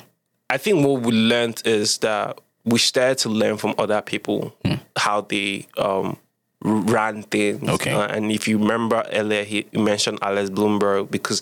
[0.49, 4.53] I think what we learned is that we started to learn from other people
[4.97, 6.17] how they um,
[6.63, 7.69] ran things.
[7.69, 7.93] Okay.
[7.93, 11.41] Uh, and if you remember earlier, he he mentioned Alex Blumberg because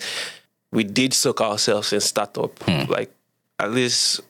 [0.71, 2.51] we did soak ourselves in startup
[2.87, 3.11] like
[3.59, 4.21] at least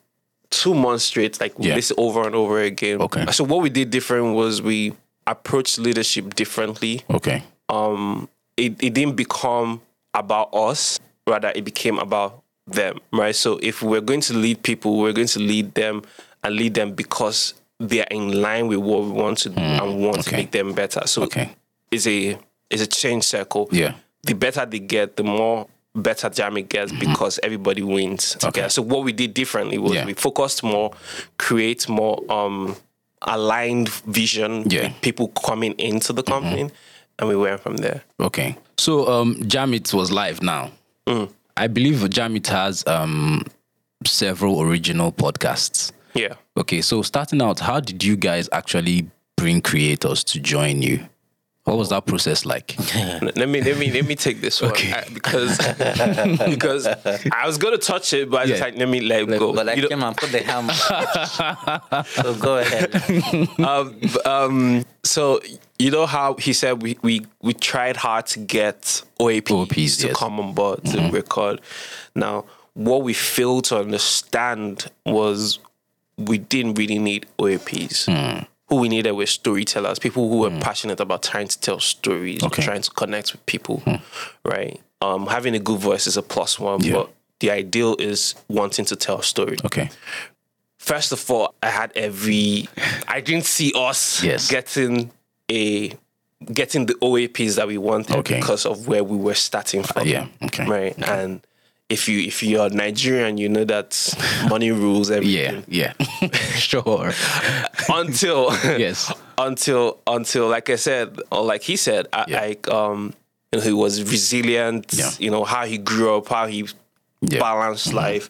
[0.50, 1.40] two months straight.
[1.40, 1.76] Like Yeah.
[1.76, 3.02] listen over and over again.
[3.02, 3.26] Okay.
[3.32, 4.94] So what we did different was we
[5.28, 7.44] approached leadership differently Okay.
[7.70, 9.82] um, it, it didn't become
[10.14, 13.36] about us, rather it became about them, right?
[13.36, 16.02] So if we're going to lead people, we're going to lead them
[16.44, 19.98] and lead them because they are in line with what we want to do and
[20.00, 20.32] we want okay.
[20.32, 21.06] to make them better.
[21.06, 21.52] So Okay.
[21.92, 22.38] it's a
[22.70, 23.70] it's a change circle.
[23.72, 23.94] Yeah.
[24.24, 25.68] The better they get, the more
[26.00, 28.62] better Jamit gets because everybody wins together.
[28.62, 28.70] Okay.
[28.70, 30.06] So what we did differently was Yeah.
[30.06, 30.92] we focused more,
[31.38, 32.76] create more um
[33.24, 34.84] aligned vision Yeah.
[34.84, 36.70] with people coming into the company,
[37.20, 38.02] and we went from there.
[38.20, 38.58] Okay.
[38.78, 40.72] So um Jamit was live now.
[41.58, 43.44] I believe Jamit has um
[44.06, 45.92] several original podcasts.
[46.14, 46.36] Yeah.
[46.58, 51.00] Okay, so starting out, how did you guys actually bring creators to join you?
[51.70, 52.76] What was that process like?
[52.96, 54.92] let me let me let me take this one Okay.
[54.92, 55.56] I- because
[56.50, 59.54] because I was gonna touch it, but I just like let me let it go.
[59.54, 60.74] But I You know- came and put the hammer.
[62.24, 62.90] so go ahead.
[63.60, 65.42] um, um, so
[65.78, 70.08] you know how he said we we we tried hard to get OAP OAPs, to
[70.08, 70.16] yes.
[70.18, 71.62] come on board to record.
[72.16, 75.60] Now, what we failed to understand was
[76.18, 78.08] we didn't really need OAPs.
[78.70, 80.60] Who we needed were storytellers, people who were hmm.
[80.60, 82.62] passionate about trying to tell stories, Okay.
[82.64, 83.96] trying to connect with people, hmm.
[84.46, 84.80] right?
[85.02, 86.94] Um, having a good voice is a plus one, Yeah.
[86.94, 89.90] but the ideal is wanting to tell a story Okay.
[90.78, 92.68] first of all, I had every.
[93.08, 94.48] I didn't see us Yes.
[94.50, 95.12] getting
[95.52, 95.94] a
[96.54, 98.40] getting the OAPs that we wanted Okay.
[98.40, 100.04] because of where we were starting from.
[100.04, 100.66] Uh, yeah, okay.
[100.66, 100.96] Right.
[101.08, 101.42] And
[101.90, 104.14] if you if you're Nigerian, you know that
[104.50, 105.64] money rules everything.
[105.68, 105.94] yeah.
[106.22, 107.12] yeah, sure.
[107.90, 109.12] Until Yes.
[109.38, 112.42] until until like I said, or like he said, I, Yeah.
[112.42, 113.14] like um,
[113.52, 114.94] you know, he was resilient.
[114.94, 115.12] Yeah.
[115.20, 116.66] You know how he grew up, how he Yeah.
[117.22, 117.40] Mm-hmm.
[117.40, 118.30] balanced life.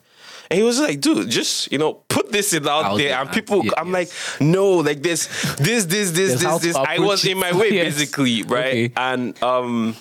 [0.51, 3.19] And he was like, dude, just you know, put this in out, Out there, there
[3.19, 3.63] and and- people.
[3.65, 3.93] yeah, I'm yes.
[4.39, 6.75] like, no, like this, this, this, this, this, this.
[6.75, 7.93] I was in my way, Yes.
[7.93, 8.65] basically, right?
[8.89, 8.91] Okay.
[8.97, 9.95] And um,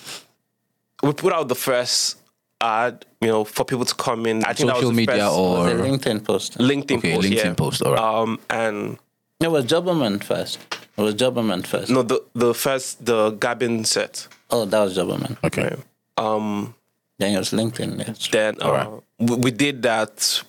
[1.03, 2.17] we put out the first
[2.61, 4.43] ad, you know, for people to come in.
[4.43, 6.57] I think that was Social media first or the LinkedIn post.
[6.57, 7.53] LinkedIn okay, post, LinkedIn yeah.
[7.53, 7.81] post.
[7.83, 8.01] All right.
[8.03, 8.97] Um, and
[9.39, 10.59] It was Jobberman first.
[10.97, 11.89] It was Jobberman first.
[11.89, 14.27] no, the the first the Gabin set.
[14.49, 15.37] Oh, that was Jobberman.
[15.43, 15.75] okay.
[16.17, 16.73] Um,
[17.19, 18.05] Then it was LinkedIn.
[18.07, 18.27] Yes.
[18.29, 20.43] then uh, we, we did that.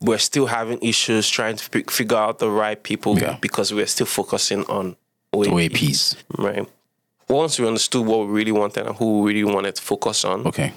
[0.00, 3.38] We're still having issues trying to fi- figure out the right people Yeah.
[3.40, 4.96] because we're still focusing on
[5.34, 6.16] OAP, OAPs.
[6.38, 6.68] right?
[7.28, 10.46] Once we understood what we really wanted and who we really wanted to focus on,
[10.46, 10.72] Okay.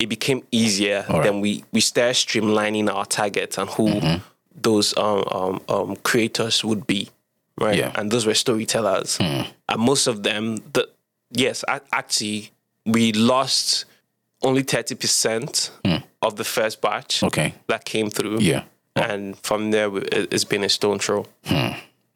[0.00, 1.04] It became easier.
[1.08, 1.22] right.
[1.22, 4.18] Then we we started streamlining our targets and who Mm-hmm.
[4.62, 7.08] those um, um, um, creators would be,
[7.60, 7.76] right?
[7.78, 7.92] Yeah.
[7.96, 9.42] And those were storytellers, Hmm.
[9.68, 10.88] and most of them, the
[11.30, 12.50] yes, actually,
[12.86, 13.84] we lost
[14.42, 15.70] only thirty percent
[16.22, 17.26] of the first batch Hmm.
[17.26, 17.54] Okay.
[17.68, 18.40] that came through.
[18.40, 18.62] Yeah.
[18.96, 21.24] And from there, we- it- it's been a stone throw.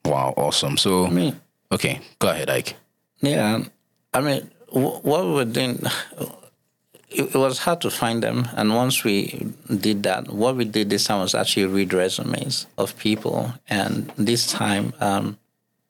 [0.05, 0.35] Wow.
[0.37, 0.77] Awesome.
[0.77, 1.33] So, Me.
[1.73, 2.01] okay.
[2.18, 2.75] Go ahead, Ike.
[3.23, 3.64] Yeah,
[4.12, 5.81] I mean, w- what we were doing,
[7.14, 8.48] it, it was hard to find them.
[8.57, 9.48] And once we
[9.87, 13.53] did that, what we did this time was actually read resumes of people.
[13.68, 15.38] And this time, um,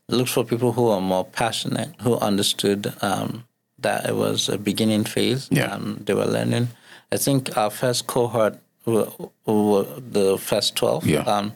[0.08, 3.44] look for people who are more passionate, who understood um,
[3.78, 5.48] that it was a beginning phase.
[5.50, 5.72] Yeah.
[5.74, 6.68] Um, they were learning.
[7.12, 9.08] I think our first cohort were,
[9.46, 11.06] were the first 12.
[11.06, 11.20] Yeah.
[11.20, 11.52] Um,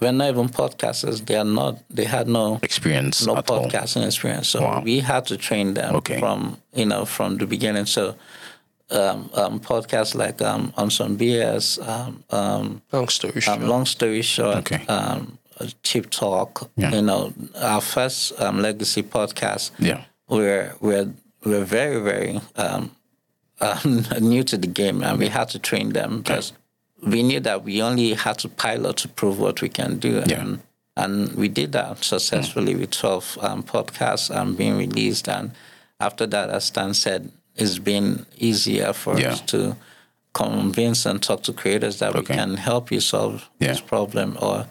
[0.00, 1.24] we're not even podcasters.
[1.26, 3.68] They are not, they had no Experience no at all.
[3.68, 4.48] podcasting experience.
[4.48, 4.82] So Wow.
[4.84, 6.18] we had to train them Okay.
[6.18, 7.86] from you know from the beginning.
[7.86, 8.16] So
[8.92, 13.60] um, um, podcasts like um, on some BS, um, um, Long story short.
[13.60, 14.84] um, long story short, Okay.
[14.86, 15.38] um,
[15.82, 16.70] cheap talk.
[16.76, 16.94] Yeah.
[16.94, 19.70] You know, our first um, legacy podcast.
[19.78, 20.04] Yeah.
[20.28, 21.12] We're we're
[21.44, 22.90] we're very very um,
[23.60, 26.52] um, new to the game, and we had to train them because
[27.02, 30.22] we knew that we only had to pilot to prove what we can do.
[30.26, 30.40] Yeah.
[30.40, 30.60] And,
[30.96, 35.26] and we did that successfully with 12 um, podcasts um, being released.
[35.28, 35.52] And
[35.98, 39.32] after that, as Stan said, it's been easier for Yeah.
[39.32, 39.76] us to
[40.32, 42.20] convince and talk to creators that Okay.
[42.20, 43.68] we can help you solve Yeah.
[43.68, 44.66] this problem or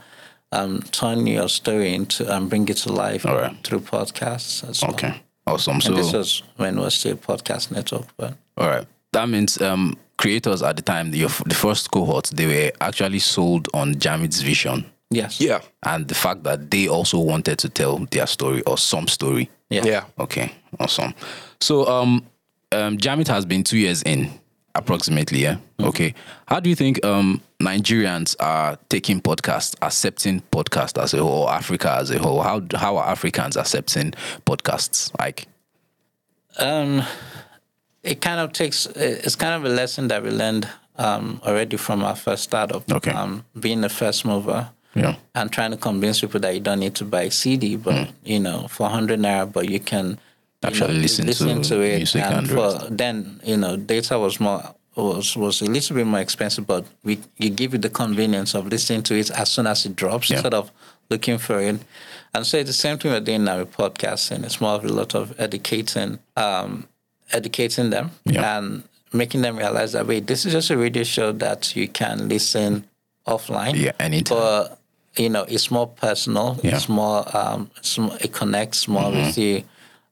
[0.53, 3.55] um, turn your story into and bring it to life All right.
[3.63, 4.91] through podcasts as well.
[4.91, 5.21] Okay.
[5.47, 5.79] Awesome.
[5.85, 8.85] And this was when we was still podcast network, but all right.
[9.13, 13.67] That means um, creators at the time, your, the first cohort, they were actually sold
[13.73, 15.61] on Jamit's vision yes, yeah.
[15.83, 19.49] and the fact that they also wanted to tell their story or some story.
[19.69, 20.03] yeah, Yeah.
[20.19, 21.13] Okay, awesome.
[21.59, 22.25] So, um,
[22.71, 24.31] um, Jamit has been two years in,
[24.75, 25.39] approximately.
[25.43, 25.57] Yeah.
[25.79, 26.13] Okay.
[26.47, 31.97] How do you think um Nigerians are taking podcast, accepting podcast as a whole, Africa
[31.99, 32.41] as a whole?
[32.41, 34.13] How how are Africans accepting
[34.45, 35.11] podcasts?
[35.19, 35.47] Like,
[36.57, 37.03] Um,
[38.03, 38.85] it kind of takes.
[38.95, 42.89] It's kind of a lesson that we learned um, already from our first startup.
[42.91, 43.11] Okay.
[43.11, 44.69] Um, being the first mover.
[44.93, 45.15] Yeah.
[45.35, 48.67] And trying to convince people that you don't need to buy CD, but you know,
[48.67, 50.19] for hundred naira, but you can
[50.63, 51.97] Actually know, listen to it.
[51.97, 56.05] music and and for then, you know, data was more was was a little bit
[56.05, 59.65] more expensive, but we you give you the convenience of listening to it as soon
[59.67, 60.37] as it drops Yeah.
[60.37, 60.71] instead of
[61.09, 61.79] looking for it.
[62.33, 64.43] And so it's the same thing we're doing now with podcasting.
[64.45, 66.87] It's more of a lot of educating um,
[67.31, 68.57] educating them Yeah.
[68.57, 72.29] and making them realize that wait, this is just a radio show that you can
[72.29, 72.85] listen
[73.25, 73.75] offline.
[73.77, 74.37] Yeah, anytime.
[74.37, 74.77] But
[75.17, 76.59] you know, it's more personal.
[76.63, 76.75] Yeah.
[76.75, 79.63] It's more um, it's more, it connects more with you.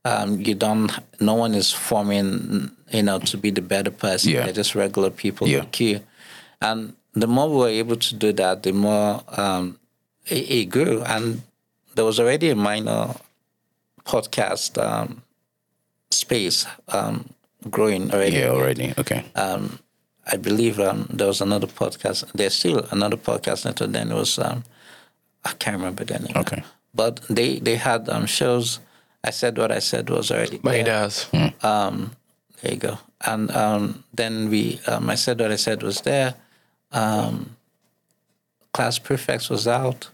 [0.10, 0.92] Um, you don't.
[1.20, 4.32] No one is forming, you know, to be the better person.
[4.32, 4.44] Yeah.
[4.46, 5.60] They're just regular people Yeah.
[5.60, 6.00] like you.
[6.62, 9.78] And the more we were able to do that, the more um,
[10.26, 11.02] it, it grew.
[11.04, 11.42] And
[11.96, 13.14] there was already a minor
[14.06, 15.22] podcast um,
[16.12, 17.30] space um,
[17.70, 18.38] growing already.
[18.38, 18.94] Yeah, already.
[18.98, 19.26] Okay.
[19.36, 19.80] Um,
[20.32, 22.24] I believe um, there was another podcast.
[22.34, 23.92] There's still another podcast network.
[23.92, 24.64] Then it was um,
[25.46, 26.34] I can't remember the name.
[26.36, 26.64] Okay.
[26.94, 28.80] But they they had um, shows.
[29.24, 30.60] I said what I said was already.
[30.64, 30.84] My there.
[30.86, 31.28] dad's.
[31.62, 32.12] Um,
[32.62, 33.00] there you go.
[33.26, 36.36] And um, then we, um, I said what I said was there.
[36.92, 37.58] Um,
[38.74, 40.10] Class Prefects was out.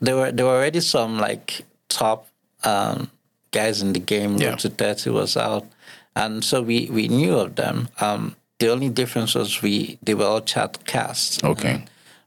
[0.00, 2.26] There were there were already some like top
[2.64, 3.10] um,
[3.50, 4.36] guys in the game.
[4.36, 4.56] Yeah.
[4.56, 5.66] To Thirty was out,
[6.16, 7.88] and so we we knew of them.
[8.00, 11.42] Um, the only difference was we they were all chat casts.
[11.44, 11.84] Okay.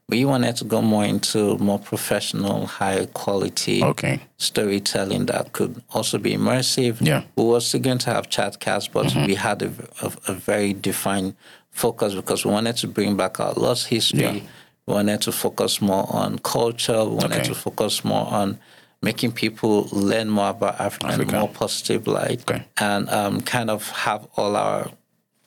[0.08, 4.20] We wanted to go more into more professional, higher quality Okay.
[4.38, 6.98] storytelling that could also be immersive.
[7.00, 7.24] Yeah.
[7.34, 10.72] We were still going to have chat casts, but we had a, a, a very
[10.74, 11.34] defined
[11.72, 14.20] focus because we wanted to bring back our lost history.
[14.20, 14.40] Yeah.
[14.86, 17.04] We wanted to focus more on culture.
[17.04, 17.48] We wanted Okay.
[17.48, 18.60] to focus more on
[19.02, 22.64] making people learn more about Africa, in a more positive light Okay.
[22.78, 24.88] and um, kind of have all our,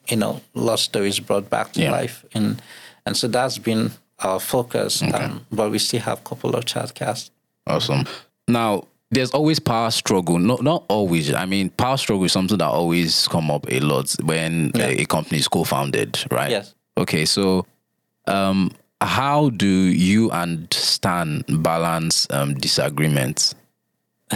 [0.08, 1.92] you know, lost stories brought back to Yeah.
[1.92, 2.26] life.
[2.34, 2.60] And,
[3.06, 5.02] and so that's been our focus.
[5.02, 7.30] Um, but we still have a couple of chat casts.
[7.66, 8.04] Awesome.
[8.48, 10.38] Now, there's always power struggle.
[10.38, 11.32] No, not always.
[11.32, 15.04] I mean, power struggle is something that always come up a lot when a, a
[15.04, 16.50] company is co-founded, right?
[16.50, 16.74] Yes.
[16.96, 17.66] Okay, so
[18.26, 23.54] um, how do you and Stan balance um, disagreements?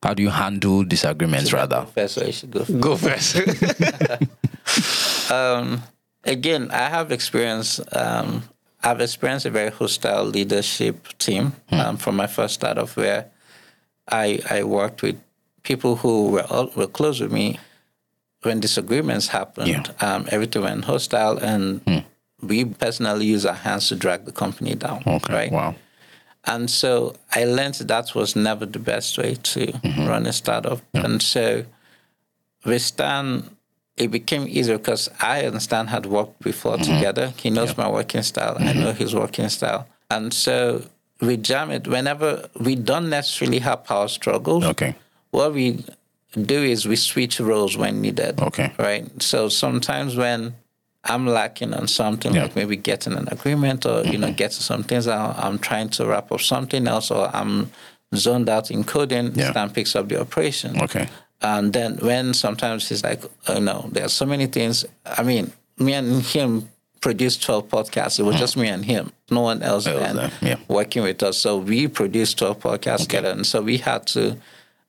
[0.00, 1.84] How do you handle disagreements, rather?
[1.92, 2.64] First, so you should go.
[2.64, 3.36] Go first.
[5.30, 5.82] Um,
[6.24, 7.80] again, I have experience.
[7.92, 8.42] Um,
[8.82, 13.26] I've experienced a very hostile leadership team um, from my first startup, where
[14.10, 15.16] I I worked with
[15.62, 17.58] people who were all, were close with me.
[18.42, 19.82] When disagreements happened, Yeah.
[20.14, 21.80] um, everything went hostile, and
[22.40, 25.02] we personally use our hands to drag the company down.
[25.06, 25.32] Okay.
[25.34, 25.52] Right.
[25.52, 25.74] Wow.
[26.44, 29.72] And so I learned that was never the best way to
[30.06, 30.80] run a startup.
[30.94, 31.64] And so
[32.64, 33.50] with Stan,
[33.98, 36.94] it became easier because I and Stan had worked before mm-hmm.
[36.94, 37.32] together.
[37.36, 38.56] He knows my working style.
[38.58, 38.98] I know mm-hmm.
[38.98, 39.86] his working style.
[40.10, 40.82] And so
[41.20, 44.64] we jam it whenever we don't necessarily have power struggles.
[44.64, 44.94] Okay.
[45.30, 45.84] What we
[46.32, 48.40] do is we switch roles when needed.
[48.40, 48.72] Okay.
[48.78, 49.22] Right.
[49.22, 50.54] So sometimes when
[51.04, 52.42] I'm lacking on something, Yeah.
[52.44, 54.36] like maybe getting an agreement or, you know, mm-hmm.
[54.36, 57.70] getting some things out, I'm trying to wrap up something else or I'm
[58.14, 59.50] zoned out in coding, Yeah.
[59.50, 60.80] Stan picks up the operation.
[60.82, 61.08] Okay.
[61.40, 64.84] And then when sometimes he's like, oh no, there's so many things.
[65.04, 66.68] I mean, me and him
[67.00, 68.18] produced 12 podcasts.
[68.18, 70.56] It was just me and him, no one else yeah.
[70.66, 71.38] working with us.
[71.38, 73.30] So we produced 12 podcasts together.
[73.30, 74.36] And so we had to,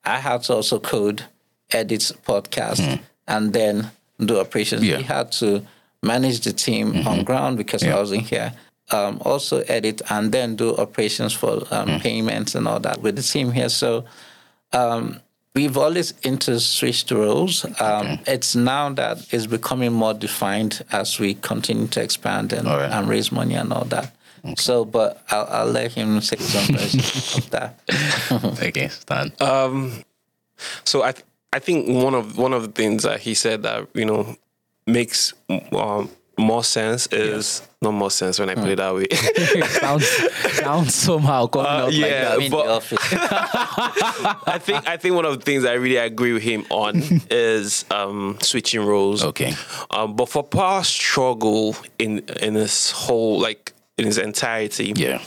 [0.04, 1.24] I had to also code,
[1.72, 4.84] edit podcast, and then do operations.
[4.84, 4.94] Yeah.
[4.96, 5.02] Mm-hmm.
[5.02, 5.66] We had to
[6.02, 8.54] manage the team on ground because I was in here.
[8.92, 11.98] Um, also edit and then do operations for um, Hmm.
[11.98, 13.70] payments and all that with the team here.
[13.70, 14.06] So
[14.74, 15.20] um,
[15.60, 17.66] we've always interswitched roles.
[17.82, 22.78] Um, It's now that it's becoming more defined as we continue to expand and, All
[22.78, 22.92] right.
[22.96, 24.12] and raise money and all that.
[24.58, 27.02] So, but I'll, I'll let him say some version
[27.40, 27.72] of that.
[28.68, 29.32] Okay, Stan.
[29.42, 30.04] Um,
[30.86, 33.88] so I th- I think one of one of the things that he said that
[33.94, 34.36] you know
[34.88, 35.34] makes
[35.74, 39.08] um, more sense is not more sense when I put it that way.
[39.80, 40.08] sounds,
[40.58, 42.34] sounds somehow coming Uh, out like yeah, that.
[42.36, 43.00] I'm in but- the office.
[43.14, 47.86] I think I think one of the things I really agree with him on is
[47.92, 49.24] um, switching roles.
[49.24, 49.54] Okay.
[49.92, 55.22] Um, but for power struggle in in this whole like in its entirety, Yeah.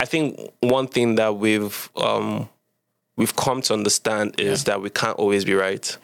[0.00, 2.48] I think one thing that we've um,
[3.16, 5.96] we've come to understand is that we can't always be right.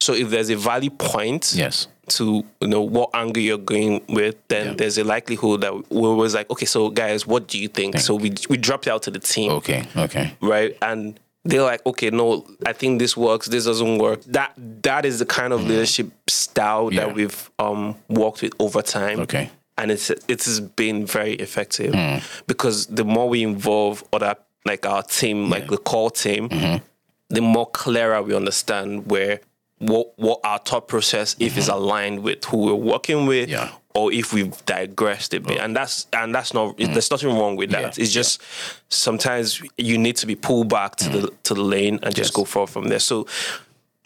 [0.00, 1.86] So if there's a valid point Yes.
[2.10, 4.74] To you know what angle you're going with, then Yeah.
[4.74, 7.98] there's a likelihood that we was like, okay, so guys, what do you think?
[7.98, 9.84] So we we dropped out to the team Okay.
[9.96, 10.32] Okay.
[10.40, 10.76] right?
[10.82, 14.22] And they're like, okay, no, I think this works, this doesn't work.
[14.24, 14.52] That
[14.82, 15.68] that is the kind of mm.
[15.68, 17.06] leadership style Yeah.
[17.06, 19.20] that we've um, worked with over time.
[19.20, 19.50] Okay.
[19.78, 22.22] And it's it has been very effective mm.
[22.46, 24.34] because the more we involve other
[24.66, 26.84] like our team, like the core team, mm-hmm.
[27.30, 29.40] the more clearer we understand where
[29.80, 31.76] what what our thought process if it's mm-hmm.
[31.76, 33.72] aligned with who we're working with Yeah.
[33.94, 35.58] or if we've digressed a bit.
[35.58, 35.64] Oh.
[35.64, 36.92] And that's and that's not mm.
[36.92, 37.96] there's nothing wrong with that.
[37.96, 38.02] Yeah.
[38.02, 38.42] it's just
[38.90, 41.12] sometimes you need to be pulled back to mm.
[41.12, 42.36] the to the lane and just Yes.
[42.36, 42.98] go forward from there.
[42.98, 43.26] So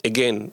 [0.05, 0.53] again,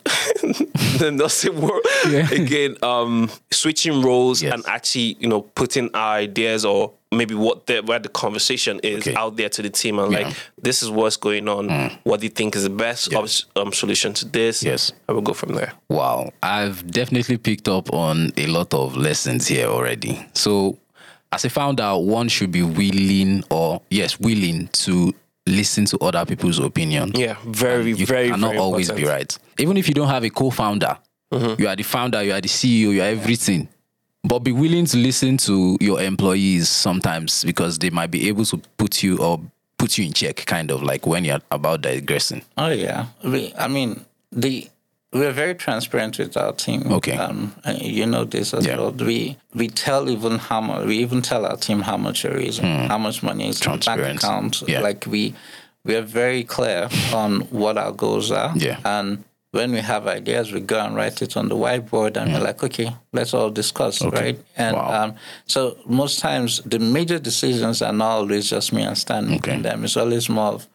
[0.97, 1.85] the nursing world.
[2.31, 4.53] Again, um, switching roles Yes.
[4.53, 8.99] and actually, you know, putting our ideas or maybe what the where the conversation is
[9.07, 9.15] Okay.
[9.15, 10.19] out there to the team and Yeah.
[10.19, 10.23] Mm.
[10.25, 11.91] like, this is what's going on.
[12.03, 13.13] What do you think is the best
[13.55, 14.63] um, solution to this?
[14.63, 14.93] Yes.
[15.07, 15.73] and we'll go from there.
[15.89, 20.25] Wow, I've definitely picked up on a lot of lessons here already.
[20.33, 20.77] So,
[21.33, 25.13] as a founder, one should be willing, or yes, willing to
[25.45, 27.11] listen to other people's opinion.
[27.15, 29.07] Yeah, very, you very, cannot very always important.
[29.07, 29.39] be right.
[29.59, 30.97] Even if you don't have a co-founder,
[31.31, 31.61] mm-hmm.
[31.61, 33.67] you are the founder, you are the CEO, you are everything.
[34.23, 38.57] But be willing to listen to your employees sometimes because they might be able to
[38.77, 39.41] put you or
[39.79, 42.43] put you in check, kind of like when you're about digressing.
[42.55, 43.07] Oh yeah,
[43.57, 44.69] I mean the
[45.13, 46.91] we're very transparent with our team.
[46.91, 47.17] Okay.
[47.17, 48.77] um, you know this as Yeah.
[48.77, 48.91] well.
[48.91, 52.65] We we tell even how much we even tell our team how much we're raising,
[52.65, 54.63] how much money is in the bank account.
[54.67, 54.81] Yeah.
[54.81, 55.33] Like we
[55.83, 58.53] we are very clear on what our goals are.
[58.55, 58.79] Yeah.
[58.85, 62.39] and when we have ideas, we go and write it on the whiteboard, and we're
[62.39, 64.21] like, okay, let's all discuss, okay.
[64.21, 64.39] right?
[64.55, 65.03] And Wow.
[65.03, 69.39] um, so most times the major decisions are not always just me and Stan making
[69.55, 69.61] Okay.
[69.61, 69.83] them.
[69.83, 70.67] It's always more of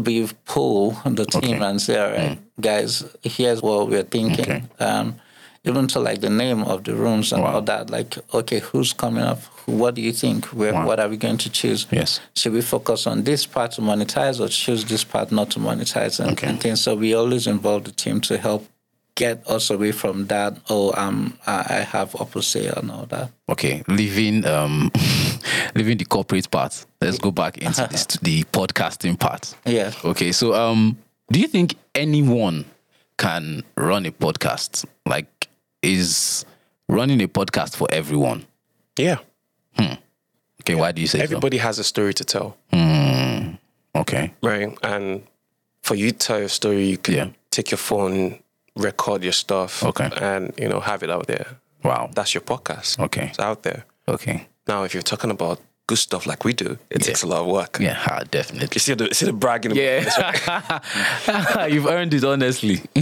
[0.00, 1.58] we pull the team Okay.
[1.58, 1.70] Mm.
[1.70, 4.40] and say, all right, guys, here's what we're thinking.
[4.40, 4.62] Okay.
[4.78, 5.16] Um,
[5.64, 7.54] even to like the name of the rooms and Wow.
[7.54, 7.88] all that.
[7.88, 9.40] Like, okay, who's coming up?
[9.66, 10.46] What do you think?
[10.46, 10.86] Where, Wow.
[10.86, 11.86] What are we going to choose?
[11.92, 12.18] Yes.
[12.34, 16.18] Should we focus on this part to monetize or choose this part not to monetize
[16.18, 16.48] and, Okay.
[16.48, 16.80] and things?
[16.80, 18.66] So we always involve the team to help
[19.22, 20.52] get us away from that.
[20.68, 23.30] Oh, um, I I have opposite and all that.
[23.48, 24.90] Okay, leaving um
[25.76, 26.86] leaving the corporate part.
[27.00, 29.54] Let's go back into this, the podcasting part.
[29.64, 29.92] Yeah.
[30.04, 30.96] Okay, so um,
[31.30, 32.64] do you think anyone
[33.16, 34.84] can run a podcast?
[35.06, 35.48] Like,
[35.82, 36.44] is
[36.88, 38.44] running a podcast for everyone?
[38.98, 39.18] Yeah,
[39.78, 39.94] Hmm.
[40.60, 43.58] Okay, why do you say everybody has a story to tell, so?
[43.94, 44.76] Okay, right?
[44.82, 45.22] And
[45.82, 47.28] for you to tell your story, you can Yeah.
[47.50, 48.38] take your phone,
[48.76, 50.10] record your stuff, Okay.
[50.20, 51.46] and you know have it out there.
[51.84, 52.08] wow.
[52.14, 52.98] That's your podcast.
[52.98, 53.84] Okay, It's out there.
[54.08, 55.58] okay, Now, if you're talking about
[55.88, 57.78] good stuff like we do, it takes a lot of work.
[57.80, 58.68] yeah, ah, definitely.
[58.72, 59.74] You see the see the bragging.
[59.74, 62.80] Yeah, you've earned it honestly.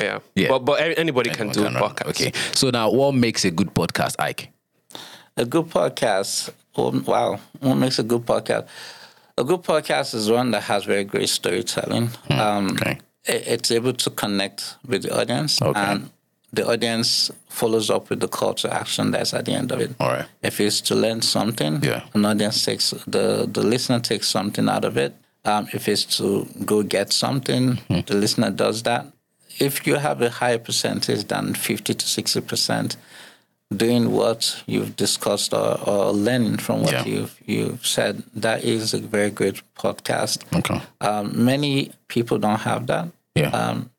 [0.00, 0.18] yeah.
[0.34, 0.48] Yeah.
[0.48, 1.82] But but a- anybody can do a Can run.
[1.90, 2.08] podcast.
[2.10, 4.48] Okay, so now what makes a good podcast, Ike?
[5.36, 6.50] A good podcast.
[6.76, 7.38] Wow.
[7.60, 8.66] What makes a good podcast?
[9.38, 12.10] A good podcast is one that has very great storytelling.
[12.30, 12.98] Um, okay.
[13.24, 15.78] It's able to connect with the audience, Okay.
[15.80, 16.10] and
[16.52, 19.90] the audience follows up with the call to action that's at the end of it.
[20.00, 20.26] All right.
[20.42, 22.02] If it's to learn something, Yeah.
[22.14, 25.14] an audience takes the the listener takes something out of it.
[25.44, 28.00] Um, if it's to go get something, Hmm.
[28.06, 29.06] the listener does that.
[29.58, 32.96] If you have a higher percentage than fifty to sixty percent,
[33.76, 37.04] doing what you've discussed or, or learning from what Yeah.
[37.04, 40.42] you've you've said, that is a very great podcast.
[40.56, 40.80] Okay.
[41.00, 43.08] Um, many people don't have that.
[43.34, 43.50] Yeah.
[43.50, 43.90] Um,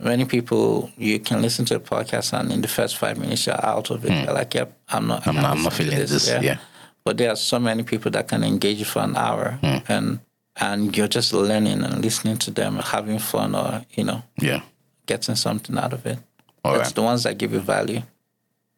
[0.00, 3.64] many people you can listen to a podcast and in the first five minutes you're
[3.64, 4.24] out of it.
[4.24, 5.24] You're like, yep, I'm not.
[5.24, 5.30] Hmm.
[5.30, 6.40] I'm not- I'm not feeling this, yeah.
[6.40, 6.58] yeah.
[7.04, 9.78] But there are so many people that can engage you for an hour Hmm.
[9.88, 10.20] and
[10.56, 14.60] and you're just learning and listening to them, having fun, or you know, yeah.
[15.06, 16.18] getting something out of it.
[16.64, 16.94] All it's right.
[16.94, 18.02] the ones that give you value.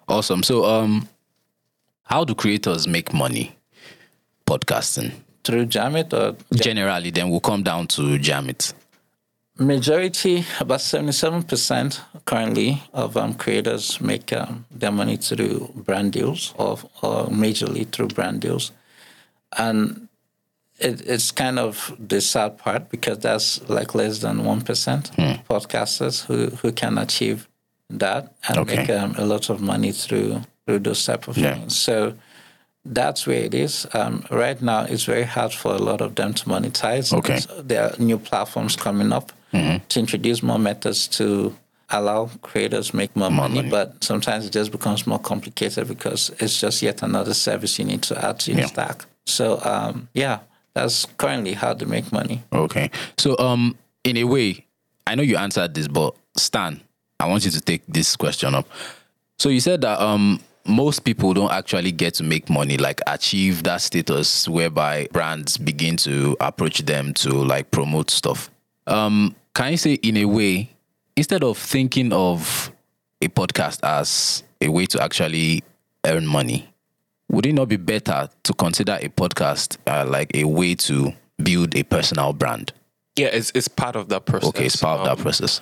[0.08, 0.42] Awesome.
[0.42, 1.08] So, um,
[2.04, 3.56] how do creators make money
[4.46, 5.12] podcasting?
[5.42, 8.72] Through Jamit or Generally, then we'll come down to Jamit.
[9.56, 16.78] Majority, about 77% currently of um, creators make um, their money through brand deals or,
[17.02, 18.72] or majorly through brand deals.
[19.56, 20.08] And
[20.80, 26.48] it, it's kind of the sad part because that's like less than 1% podcasters who,
[26.56, 27.46] who can achieve
[27.90, 28.76] that and Okay.
[28.76, 31.54] make um, a lot of money through, through those type of Yeah.
[31.54, 31.76] things.
[31.76, 32.14] So
[32.84, 33.86] that's where it is.
[33.94, 37.12] Um, right now, it's very hard for a lot of them to monetize.
[37.12, 37.40] Okay.
[37.62, 39.32] There are new platforms coming up
[39.88, 41.54] to introduce more methods to
[41.90, 43.70] allow creators make more, money, money.
[43.70, 48.02] But sometimes it just becomes more complicated because it's just yet another service you need
[48.04, 48.66] to add to your Yeah.
[48.66, 49.04] stack.
[49.26, 50.40] So um, yeah,
[50.74, 52.42] that's currently how to make money.
[52.52, 52.90] Okay.
[53.16, 54.64] So, um, in a way,
[55.06, 56.80] I know you answered this, but Stan,
[57.20, 58.66] I want you to take this question up.
[59.38, 63.62] So you said that um most people don't actually get to make money, like achieve
[63.64, 68.50] that status whereby brands begin to approach them to like promote stuff.
[68.86, 70.70] Um, can you say in a way,
[71.16, 72.72] instead of thinking of
[73.20, 75.62] a podcast as a way to actually
[76.06, 76.66] earn money,
[77.28, 81.12] would it not be better to consider a podcast uh, like a way to
[81.42, 82.72] build a personal brand?
[83.16, 84.48] Yeah, it's it's part of that process.
[84.48, 85.60] Okay, it's part of Um, that process.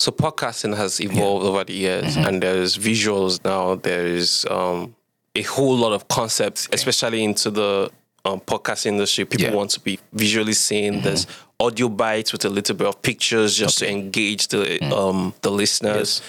[0.00, 3.74] So podcasting has evolved over the years, and there's visuals now.
[3.74, 4.94] There is um,
[5.34, 7.90] a whole lot of concepts, especially into the
[8.24, 9.24] um, podcast industry.
[9.24, 9.48] People Yeah.
[9.48, 9.56] Mm-hmm.
[9.56, 11.00] want to be visually seen.
[11.00, 11.26] There's
[11.58, 14.92] audio bites with a little bit of pictures just to engage the Mm.
[14.92, 16.22] um, the listeners.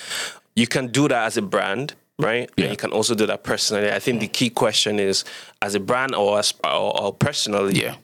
[0.56, 2.50] You can do that as a brand, right?
[2.58, 2.64] Yeah.
[2.66, 3.92] And you can also do that personally.
[3.92, 5.24] I think the key question is,
[5.62, 7.96] as a brand or as or, or personally, Yeah.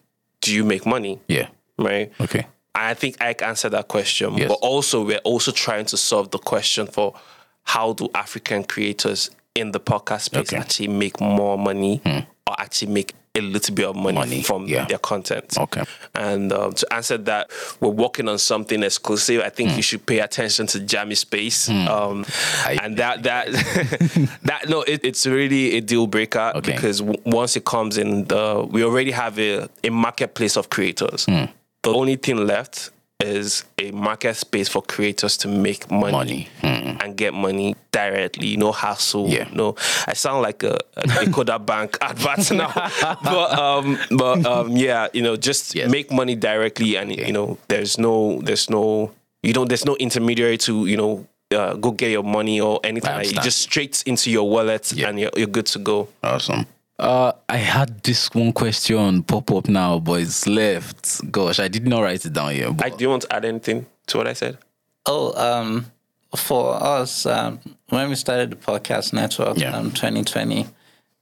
[0.42, 1.20] do you make money?
[1.28, 1.48] Yeah.
[1.80, 2.12] Right.
[2.22, 2.46] Okay.
[2.76, 4.38] I think I can answer that question.
[4.38, 4.50] Yes.
[4.50, 7.16] But also, we're also trying to solve the question for
[7.64, 10.58] how do African creators in the podcast space Okay.
[10.58, 10.62] Hmm.
[10.62, 14.86] actually make more money or actually make a little bit of money, Money, from yeah.
[14.86, 15.58] their content.
[15.58, 15.84] Okay.
[16.14, 17.50] And um, to answer that,
[17.82, 19.42] we're working on something exclusive.
[19.42, 19.56] I Hmm.
[19.56, 21.68] think you should pay attention to Jammy Space.
[21.70, 22.26] Um,
[22.66, 23.48] I- and that that
[24.44, 26.74] that no, it, it's really a deal breaker Okay.
[26.74, 31.26] because w- once it comes in, the we already have a, a marketplace of creators.
[31.26, 31.46] Hmm.
[31.86, 32.90] The only thing left
[33.24, 36.48] is a market space for creators to make money, Money.
[36.62, 36.98] Hmm.
[37.00, 38.58] and get money directly.
[38.58, 39.30] No hassle.
[39.30, 39.48] Yeah.
[39.54, 39.76] No,
[40.08, 42.72] I sound like a, a Dakota Bank advert now,
[43.24, 45.90] but um, but um, yeah, you know, just Yes.
[45.90, 49.12] make money directly, and you know, there's no, there's no,
[49.44, 51.26] you don't, there's no intermediary to you know.
[51.52, 53.12] Uh, go get your money or anything.
[53.16, 55.10] Like, just straight into your wallet Yeah.
[55.10, 56.08] and you're, you're good to go.
[56.24, 56.66] Awesome.
[56.98, 61.30] Uh, I had this one question pop up now, but it's left.
[61.32, 62.74] Gosh, I did not write it down here.
[62.82, 64.58] I, do you want to add anything to what I said?
[65.06, 65.92] Oh, um,
[66.36, 69.76] for us, um, when we started the podcast network Yeah.
[69.76, 70.68] um, 2020,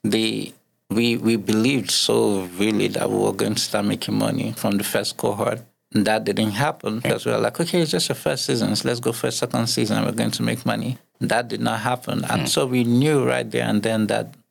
[0.03, 0.53] the
[0.89, 4.83] we we believed so really that we were going to start making money from the
[4.83, 5.61] first cohort.
[5.95, 8.75] And that didn't happen because we were like, okay, it's just the first season.
[8.75, 9.97] So let's go for a second season.
[9.97, 10.97] and We're going to make money.
[11.19, 12.25] That did not happen.
[12.25, 14.42] And so we knew right there and then that th-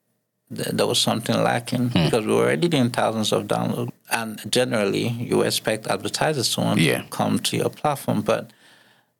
[0.49, 3.91] there was something lacking because we were already doing thousands of downloads.
[4.11, 7.01] And generally, you expect advertisers to want Yeah.
[7.01, 8.51] to come to your platform, but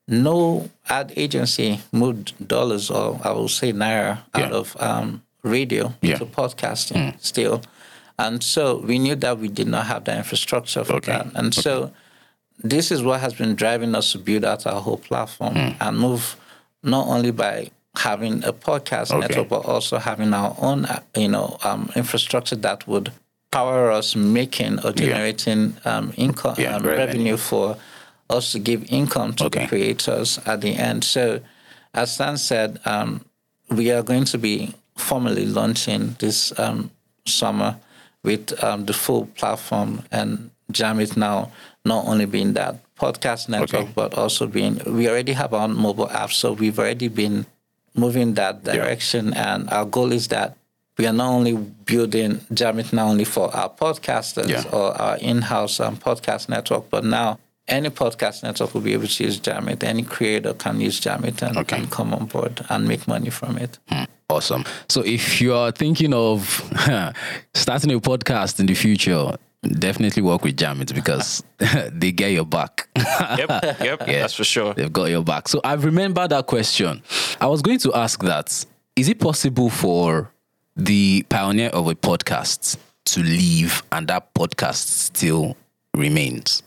[0.08, 4.46] no ad agency moved dollars or I will say naira Yeah.
[4.46, 6.18] out of um, radio Yeah.
[6.18, 7.62] to podcasting still.
[8.20, 11.14] And so we knew that we did not have the infrastructure for Okay.
[11.14, 11.28] that.
[11.36, 11.92] And so
[12.64, 15.70] this is what has been driving us to build out our whole platform Hmm.
[15.80, 16.36] and move
[16.84, 19.20] not only by having a podcast Okay.
[19.28, 23.12] network, but also having our own, you know, um, infrastructure that would
[23.52, 27.06] power us making or generating um, income, Yeah, um, revenue.
[27.08, 27.78] revenue for
[28.30, 29.62] us to give income to Okay.
[29.62, 31.04] the creators at the end.
[31.04, 31.40] So,
[31.94, 33.22] as Stan said, um,
[33.70, 36.90] we are going to be formally launching this um,
[37.26, 37.76] summer
[38.24, 41.52] with um, the full platform and Jamit now
[41.86, 43.92] not only being that podcast network, Okay.
[43.94, 47.46] but also being we already have our own mobile app, so we've already been
[47.96, 49.34] moving that direction.
[49.34, 50.56] And our goal is that
[50.98, 54.64] we are not only building Jamit not only for our podcasters Yeah.
[54.72, 59.24] or our in-house um, podcast network, but now any podcast network will be able to
[59.24, 59.84] use Jamit.
[59.84, 61.78] Any creator can use Jamit and, Okay.
[61.78, 63.80] and come on board and make money from it.
[64.30, 64.64] Awesome.
[64.90, 66.62] So if you are thinking of
[67.54, 71.44] starting a podcast in the future, definitely work with Jamit because
[71.92, 72.88] they get your back.
[73.38, 73.50] Yep,
[73.80, 74.74] yep, yeah, that's for sure.
[74.74, 75.48] They've got your back.
[75.48, 77.02] So I remember that question.
[77.40, 80.32] I was going to ask that is it possible for
[80.76, 85.56] the pioneer of a podcast to leave and that podcast still
[85.96, 86.64] remains?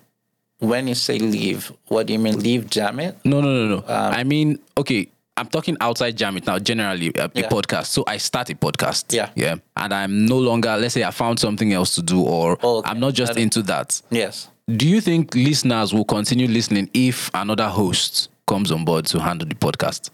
[0.59, 3.17] When you say leave, what do you mean leave Jamit?
[3.25, 3.79] No, no, no, no.
[3.79, 7.87] Um, I mean, okay, I'm talking outside Jamit now, generally, a, a podcast.
[7.87, 9.13] So I start a podcast.
[9.15, 9.31] Yeah.
[9.35, 9.57] Yeah.
[9.77, 12.91] And I'm no longer, let's say I found something else to do or Oh, okay.
[12.91, 14.01] I'm not just into that.
[14.11, 14.49] Yes.
[14.69, 19.47] Do you think listeners will continue listening if another host comes on board to handle
[19.47, 20.11] the podcast?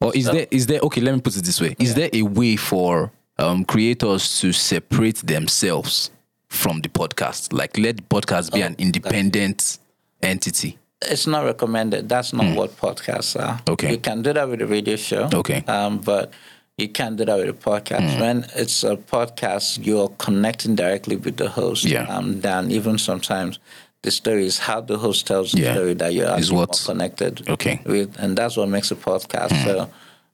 [0.00, 1.76] Or is there is there okay, let me put it this way.
[1.78, 6.10] Is there a way for um, creators to separate themselves
[6.48, 7.52] from the podcast?
[7.52, 9.78] Like let the podcast be an independent
[10.22, 10.78] entity.
[11.10, 12.08] It's not recommended.
[12.08, 13.60] That's not what podcasts are.
[13.68, 13.92] Okay.
[13.92, 15.28] You can do that with a radio show.
[15.32, 15.64] Okay.
[15.66, 16.32] Um, but
[16.78, 18.20] you can't do that with a podcast.
[18.20, 21.84] When it's a podcast, you're connecting directly with the host.
[21.84, 22.04] Yeah.
[22.08, 23.58] Um, then even sometimes
[24.02, 25.74] the story is how the host tells the Yeah.
[25.74, 27.80] story that you're actually more what- connected Okay.
[27.86, 29.64] With, and that's what makes a podcast.
[29.64, 29.88] So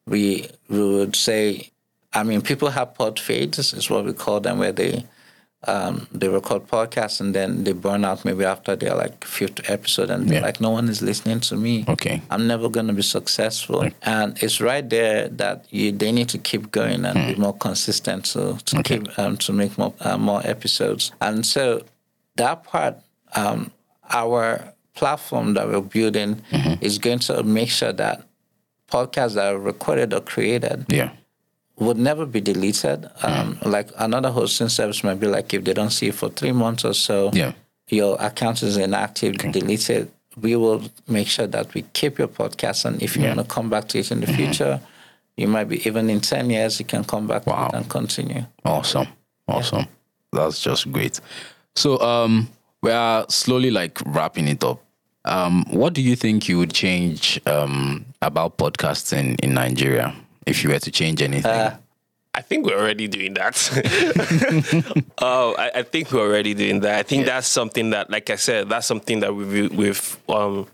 [0.06, 1.70] we we would say,
[2.14, 5.04] I mean, people have pod fades, is what we call them, where they
[5.66, 10.08] um, they record podcasts and then they burn out maybe after their like fifth episode
[10.08, 10.46] and they're Yeah.
[10.46, 11.84] like, no one is listening to me.
[11.88, 12.22] Okay.
[12.30, 13.88] I'm never going to be successful.
[14.02, 18.26] And it's right there that you they need to keep going and be more consistent
[18.26, 18.80] to, to Hmm.
[18.80, 18.98] Okay.
[18.98, 21.10] keep um, to make more uh, more episodes.
[21.20, 21.82] And so
[22.36, 22.96] that part,
[23.34, 23.72] um,
[24.10, 26.84] our platform that we're building Mm-hmm.
[26.84, 28.22] is going to make sure that
[28.90, 31.10] podcasts that are recorded or created Yeah.
[31.78, 33.08] Would never be deleted.
[33.22, 33.70] Um, Mm.
[33.72, 36.84] Like another hosting service might be like if they don't see it for three months
[36.84, 37.52] or so, Yeah.
[37.88, 40.10] your account is inactive, delete it.
[40.40, 43.30] We will make sure that we keep your podcast, and if you Yeah.
[43.30, 43.36] Mm-hmm.
[43.38, 44.80] want to come back to it in the future,
[45.36, 47.68] you might be even in ten years, you can come back to Wow.
[47.68, 48.44] it and continue.
[48.64, 49.06] Awesome.
[49.46, 49.86] Awesome.
[50.32, 51.20] that's just great.
[51.74, 52.48] So um
[52.82, 54.78] we are slowly like wrapping it up.
[55.24, 60.14] Um, what do you think you would change um about podcasting in Nigeria
[60.48, 61.50] if you were to change anything?
[61.50, 61.76] Uh,
[62.34, 63.56] I think we're already doing that.
[65.18, 66.98] oh, I, I, think we're already doing that.
[66.98, 67.34] I think yeah.
[67.34, 70.68] that's something that, like I said, that's something that we've, we've um,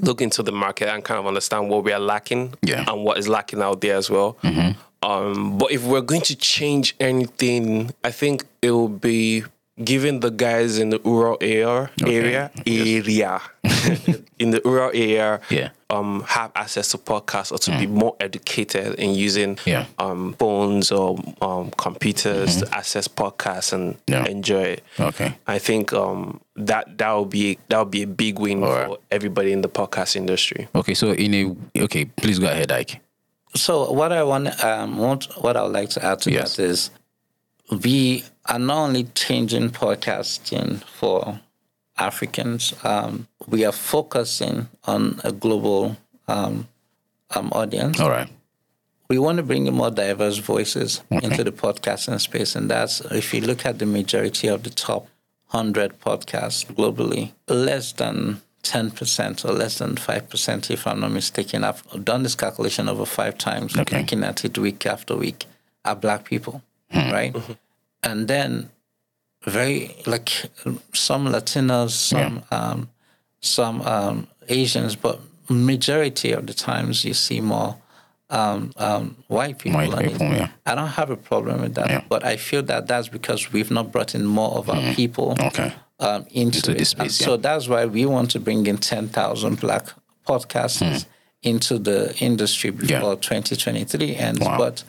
[0.00, 2.84] looked into the market and kind of understand what we are lacking yeah.
[2.86, 4.36] and what is lacking out there as well.
[4.44, 4.78] Mm-hmm.
[5.08, 9.44] Um, but if we're going to change anything, I think it will be
[9.82, 12.16] giving the guys in the rural area okay.
[12.16, 13.40] area area
[14.38, 15.70] in the rural area yeah.
[15.90, 17.80] um have access to podcasts or to mm.
[17.80, 19.86] be more educated in using yeah.
[19.98, 22.66] um phones or um computers mm-hmm.
[22.66, 24.24] to access podcasts and yeah.
[24.26, 24.84] enjoy it.
[24.98, 25.34] Okay.
[25.46, 28.88] I think um that that will be that will be a big win All for
[28.88, 28.98] right.
[29.10, 30.68] everybody in the podcast industry.
[30.74, 33.00] Okay, so in a okay, please go ahead, Ike.
[33.54, 36.56] So what I want um what what I would like to add to yes.
[36.56, 36.90] that is
[37.84, 41.40] we are not only changing podcasting for
[41.98, 45.96] Africans, um, we are focusing on a global
[46.26, 46.68] um,
[47.30, 48.00] um, audience.
[48.00, 48.28] All right.
[49.08, 51.26] We want to bring in more diverse voices okay.
[51.26, 52.54] into the podcasting space.
[52.54, 55.08] And that's, if you look at the majority of the top
[55.50, 61.64] 100 podcasts globally, less than 10% or less than 5%, if I'm not mistaken.
[61.64, 64.00] I've done this calculation over five times, okay.
[64.00, 65.46] looking at it week after week,
[65.86, 67.10] are black people hmm.
[67.10, 67.32] right?
[67.32, 67.52] Mm-hmm.
[68.02, 68.70] And then
[69.48, 70.30] very like
[70.92, 72.58] some Latinos, some yeah.
[72.58, 72.90] um,
[73.40, 77.76] some um, Asians, but majority of the times you see more
[78.30, 79.80] um, um, white people.
[79.80, 80.50] White people yeah.
[80.66, 82.04] I don't have a problem with that, yeah.
[82.08, 84.94] but I feel that that's because we've not brought in more of our mm.
[84.94, 85.72] people okay.
[86.00, 87.16] um, into, into this space.
[87.16, 89.86] So that's why we want to bring in 10,000 black
[90.26, 91.06] podcasters mm.
[91.42, 94.40] into the industry before 2023 ends.
[94.40, 94.58] Wow.
[94.58, 94.84] But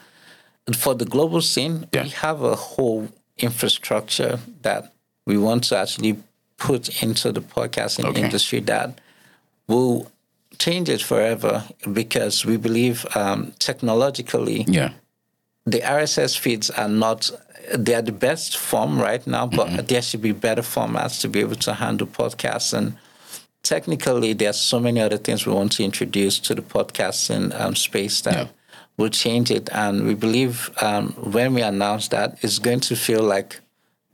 [0.76, 2.04] for the global scene, yeah.
[2.04, 3.08] we have a whole
[3.40, 4.94] infrastructure that
[5.26, 6.18] we want to actually
[6.58, 8.22] put into the podcasting okay.
[8.22, 9.00] industry that
[9.68, 10.12] will
[10.58, 11.64] change it forever
[11.94, 14.92] because we believe um, technologically yeah.
[15.66, 17.32] the RSS feeds are not
[17.74, 19.86] they are the best form right now, but mm-hmm.
[19.86, 22.98] there should be better formats to be able to handle podcasts and
[23.62, 27.76] technically there are so many other things we want to introduce to the podcasting um,
[27.76, 28.48] space that yeah
[29.00, 29.70] will change it.
[29.72, 33.62] And we believe um, when we announce that, it's going to feel like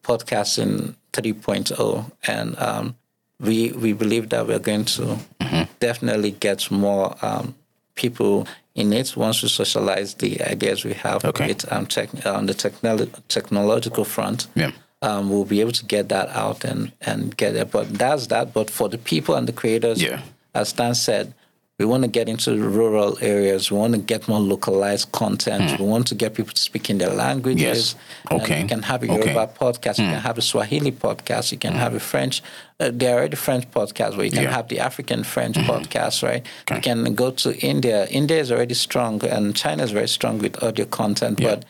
[0.03, 2.11] podcasting 3.0.
[2.27, 2.95] And um,
[3.39, 5.01] we, we believe that we're going to
[5.41, 5.63] mm-hmm.
[5.79, 7.55] definitely get more um,
[7.95, 11.47] people in it once we socialize the ideas we have okay.
[11.47, 14.47] with um, tech, on the technolo- technological front.
[14.53, 14.71] Yeah.
[15.01, 17.71] Um, we'll be able to get that out and, and get it.
[17.71, 18.53] But that's that.
[18.53, 20.21] But for the people and the creators, yeah.
[20.53, 21.33] as Stan said,
[21.77, 23.69] we want to get into rural areas.
[23.69, 25.71] We want to get more localized content.
[25.71, 25.79] Mm.
[25.79, 27.95] We want to get people to speak in their languages.
[27.95, 27.95] Yes.
[28.31, 28.61] Okay.
[28.61, 29.53] you can have a Yoruba okay.
[29.59, 29.97] podcast.
[29.97, 30.11] You mm.
[30.11, 31.51] can have a Swahili podcast.
[31.51, 31.77] You can mm.
[31.77, 32.41] have a French.
[32.79, 34.51] Uh, there are already French podcasts where you can yeah.
[34.51, 35.69] have the African French mm-hmm.
[35.69, 36.45] podcast, right?
[36.63, 36.75] Okay.
[36.75, 38.07] You can go to India.
[38.07, 41.41] India is already strong, and China is very strong with audio content.
[41.41, 41.55] Yeah.
[41.55, 41.65] But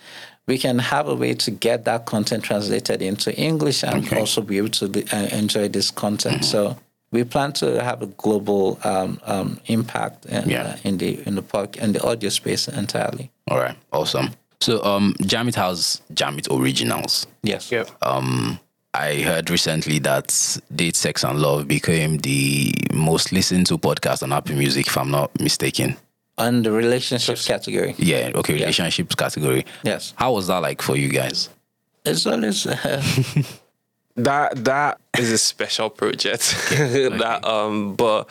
[0.47, 4.19] we can have a way to get that content translated into English and okay.
[4.19, 6.41] also be able to uh, enjoy this content.
[6.41, 6.43] Mm-hmm.
[6.43, 6.77] So
[7.15, 10.63] we plan to have a global um, um, impact in, yeah.
[10.63, 13.31] uh, in the in the park and the audio space entirely.
[13.47, 14.31] All right, awesome.
[14.61, 17.27] So, um, Jamit has Jamit Originals.
[17.43, 17.71] Yes.
[17.71, 17.89] Yep.
[18.01, 18.59] Um,
[18.93, 24.31] I heard recently that Date, Sex, and Love became the most listened to podcast on
[24.31, 25.97] Apple Music, if I'm not mistaken.
[26.37, 27.95] On the relationships category.
[27.97, 28.31] Yeah.
[28.35, 28.53] Okay.
[28.53, 29.23] Relationships yeah.
[29.23, 29.65] category.
[29.83, 30.13] Yes.
[30.17, 31.49] How was that like for you guys?
[32.05, 32.67] It's always.
[32.67, 33.03] Uh,
[34.15, 36.55] that that is a special project.
[36.71, 37.09] Okay.
[37.17, 38.29] that um, but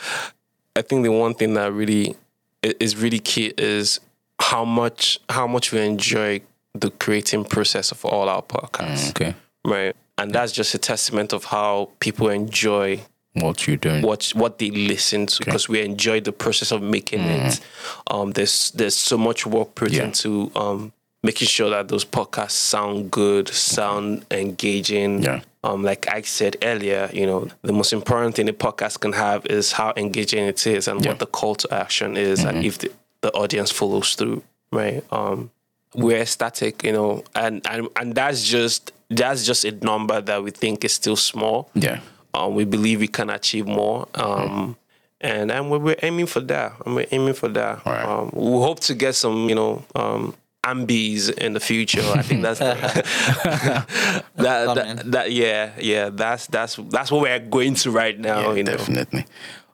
[0.77, 2.17] I think the one thing that really
[2.63, 4.01] is really key is
[4.41, 6.41] how much how much we enjoy
[6.75, 9.07] the creating process of all our podcasts.
[9.07, 9.35] Mm, okay.
[9.65, 9.97] Right.
[10.19, 13.01] And that's just a testament of how people enjoy
[13.35, 15.73] what you're doing, what what they listen to, because okay.
[15.73, 17.49] we enjoy the process of making mm.
[17.49, 17.61] it.
[18.11, 20.05] Um, there's there's so much work put yeah.
[20.05, 20.93] into um,
[21.25, 25.23] making sure that those podcasts sound good, sound engaging.
[25.23, 25.41] Yeah.
[25.65, 29.47] Um, like I said earlier, you know, the most important thing a podcast can have
[29.47, 31.11] is how engaging it is and yeah.
[31.11, 32.49] what the call to action is, mm-hmm.
[32.59, 35.03] and if the, the audience follows through, right?
[35.11, 35.51] Um,
[35.95, 40.51] we're static, you know, and, and and that's just that's just a number that we
[40.51, 41.71] think is still small.
[41.75, 42.01] Yeah.
[42.35, 44.09] Um, we believe we can achieve more.
[44.15, 44.73] Um, mm-hmm.
[45.23, 46.75] and and we're, we're, aiming for that.
[46.85, 47.87] And we're aiming for that.
[47.87, 48.05] Right.
[48.05, 50.35] Um, we hope to get some, you know, um,
[50.65, 52.03] ambies in the future.
[52.15, 52.75] I think that's the,
[54.37, 58.41] that, that, that yeah yeah that's that's that's what we're going to right now.
[58.41, 58.77] Yeah, you know?
[58.77, 59.27] definitely.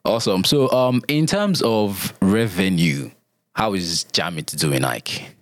[0.03, 0.43] Awesome.
[0.43, 3.11] So, um, in terms of revenue,
[3.53, 5.35] how is Jamit doing, Ike?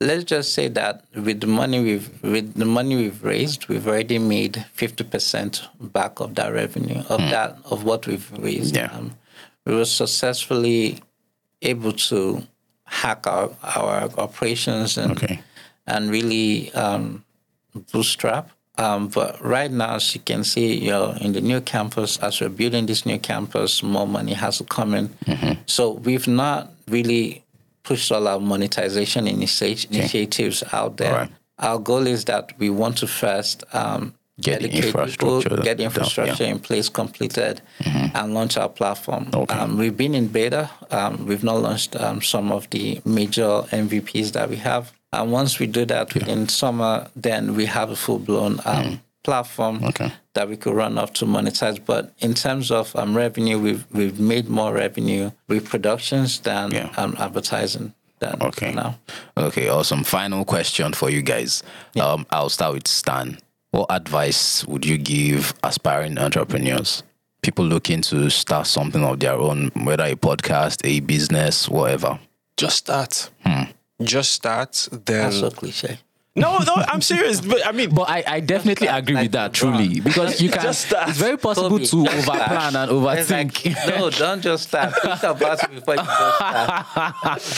[0.00, 4.18] let's just say that with the money we've with the money we've raised, we've already
[4.18, 8.76] made fifty percent back of that revenue of that of what we've raised.
[8.76, 8.90] Yeah.
[8.92, 9.16] Um,
[9.64, 11.00] we were successfully
[11.62, 12.46] able to
[13.02, 15.40] hack our our operations and Okay.
[15.86, 17.24] and really um,
[17.92, 18.50] bootstrap.
[18.76, 22.18] Um, but right now, as you can see, you're in the new campus.
[22.18, 25.08] As we're building this new campus, more money has to come in.
[25.66, 27.44] So we've not really
[27.84, 31.12] pushed all our monetization initi- initiatives out there.
[31.12, 31.30] Alright.
[31.58, 35.58] Our goal is that we want to first um, Get the educate people, infrastructure get
[35.58, 35.84] the down, yeah.
[35.86, 39.28] infrastructure in place, completed, and launch our platform.
[39.32, 39.54] Okay.
[39.54, 40.70] Um, we've been in beta.
[40.90, 44.92] Um, we've not launched um, some of the major MVPs that we have.
[45.12, 49.78] And once we do that in summer, then we have a full blown um, platform
[49.80, 49.88] Mm.
[49.90, 50.12] Okay.
[50.34, 51.78] that we could run off to monetize.
[51.84, 56.90] But in terms of um, revenue, we've we've made more revenue with productions than Yeah.
[56.96, 57.94] um, advertising.
[58.18, 58.72] Than Okay.
[58.72, 58.98] Now.
[59.36, 60.02] Okay, awesome.
[60.04, 61.62] Final question for you guys.
[62.00, 63.38] Um, I'll start with Stan.
[63.74, 67.02] What advice would you give aspiring entrepreneurs?
[67.42, 72.20] People looking to start something of their own, whether a podcast, a business, whatever.
[72.56, 73.30] Just start.
[73.44, 73.64] Hmm.
[74.00, 74.88] Just start.
[74.92, 75.98] Then That's so cliche.
[76.36, 77.40] no, no, I'm serious.
[77.40, 80.62] But I mean, But I, I definitely agree with that, truly, because you can.
[80.62, 81.08] Just start.
[81.08, 83.98] It's very possible Kobe, to overplan and It's like, overthink.
[83.98, 84.94] no, don't just start.
[85.02, 86.86] Think about it before you just start.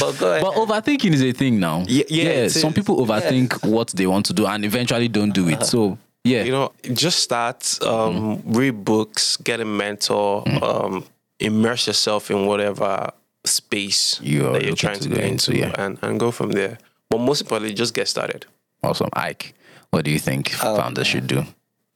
[0.01, 0.43] But go ahead.
[0.43, 1.85] But overthinking is a thing now.
[1.87, 5.63] Yeah, yeah, some people overthink what they want to do and eventually don't do it.
[5.65, 7.79] So yeah, you know, just start.
[7.83, 10.63] Um, Read books, get a mentor, Mm.
[10.63, 11.05] um,
[11.39, 13.11] immerse yourself in whatever
[13.45, 15.75] space You are that you're looking trying to to go go into, into, yeah.
[15.85, 16.79] and, and go from there.
[17.11, 18.47] But most importantly, just get started.
[18.83, 19.09] awesome.
[19.13, 19.55] Ike,
[19.91, 21.45] what do you think founders should do?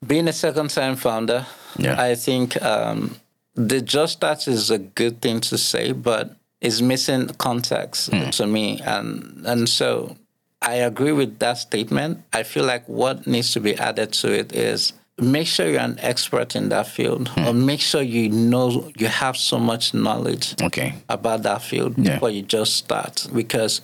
[0.06, 1.44] being a second time founder,
[1.78, 2.00] Yeah.
[2.00, 3.16] I think um,
[3.54, 8.80] the just start is a good thing to say, but it's missing context to me.
[8.84, 10.16] And and so
[10.62, 12.22] I agree with that statement.
[12.32, 15.98] I feel like what needs to be added to it is make sure you're an
[16.00, 17.46] expert in that field hmm.
[17.46, 20.94] or make sure you know you have so much knowledge Okay.
[21.08, 22.14] about that field Yeah.
[22.14, 23.80] before you just start because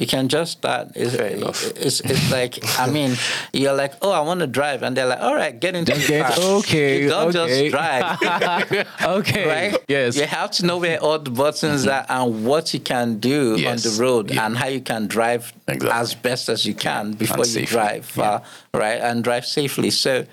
[0.00, 0.88] you can just start.
[0.94, 1.62] It's, Fair enough.
[1.76, 3.16] it's, it's like, I mean,
[3.52, 4.82] you're like, oh, I want to drive.
[4.82, 6.32] And they're like, all right, get into the car.
[6.60, 7.68] okay, You don't okay.
[7.68, 8.86] just drive,
[9.18, 9.46] okay.
[9.48, 9.84] right?
[9.88, 10.16] Yes.
[10.16, 13.84] You have to know where all the buttons are and what you can do Yes.
[13.86, 14.46] on the road Yeah.
[14.46, 15.90] and how you can drive Exactly.
[15.90, 17.66] as best as you can before you safely.
[17.76, 18.42] drive far,
[18.72, 19.00] uh, right?
[19.00, 19.90] And drive safely.
[19.90, 20.24] So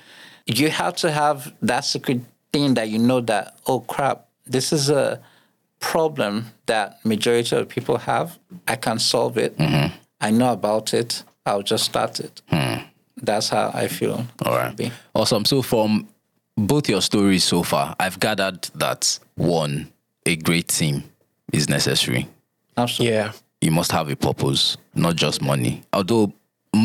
[0.45, 2.21] you have to have that secret
[2.53, 5.19] thing that you know that, oh crap, this is a
[5.79, 8.37] problem that majority of people have.
[8.67, 9.57] I can solve it.
[9.57, 9.95] Mm-hmm.
[10.19, 11.23] I know about it.
[11.45, 12.41] I'll just start it.
[13.19, 14.27] That's how I feel.
[14.45, 14.75] All right.
[14.75, 14.91] Be.
[15.15, 15.45] Awesome.
[15.45, 16.07] So from
[16.55, 19.91] both your stories so far, I've gathered that one,
[20.25, 21.03] a great team
[21.53, 22.27] is necessary.
[22.75, 23.15] Absolutely.
[23.15, 23.31] Yeah.
[23.61, 25.81] You must have a purpose, not just money.
[25.93, 26.31] Although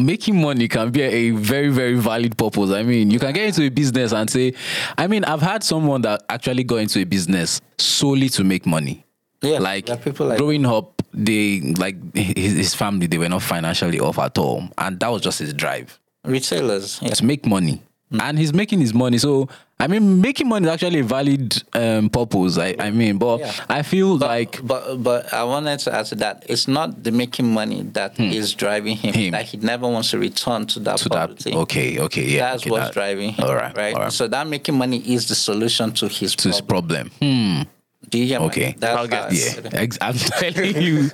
[0.01, 2.70] making money can be a very, very valid purpose.
[2.70, 4.55] I mean, you can get into a business and say,
[4.97, 9.05] I mean, I've had someone that actually got into a business solely to make money.
[9.43, 9.59] Yeah.
[9.59, 14.18] like people like growing up, they like his, his family, they were not financially off
[14.18, 17.01] at all, and that was just his drive retailers.
[17.03, 17.11] Yeah.
[17.14, 17.82] to make money.
[18.21, 19.19] And he's making his money.
[19.19, 19.49] So
[19.81, 22.57] I mean, making money is actually a valid um, purpose.
[22.57, 23.53] I, I mean, but Yeah.
[23.69, 26.45] I feel like But but I wanted to add to that.
[26.49, 29.13] It's not the making money that is driving him.
[29.15, 29.19] Hmm.
[29.21, 29.31] Him.
[29.33, 31.51] That he never wants to return to that to poverty.
[31.51, 31.57] that.
[31.61, 32.51] Okay, okay, yeah.
[32.53, 33.45] That's okay, what's that- driving him.
[33.45, 33.95] All right, right.
[33.95, 34.13] all right.
[34.13, 37.11] So that making money is the solution to his to his problem.
[37.21, 37.65] problem.
[37.67, 37.69] Hmm.
[38.13, 38.77] Do you get my- Okay.
[38.79, 39.75] That's I'll get- how I Yeah, see it.
[39.75, 41.11] ex- I'm telling you.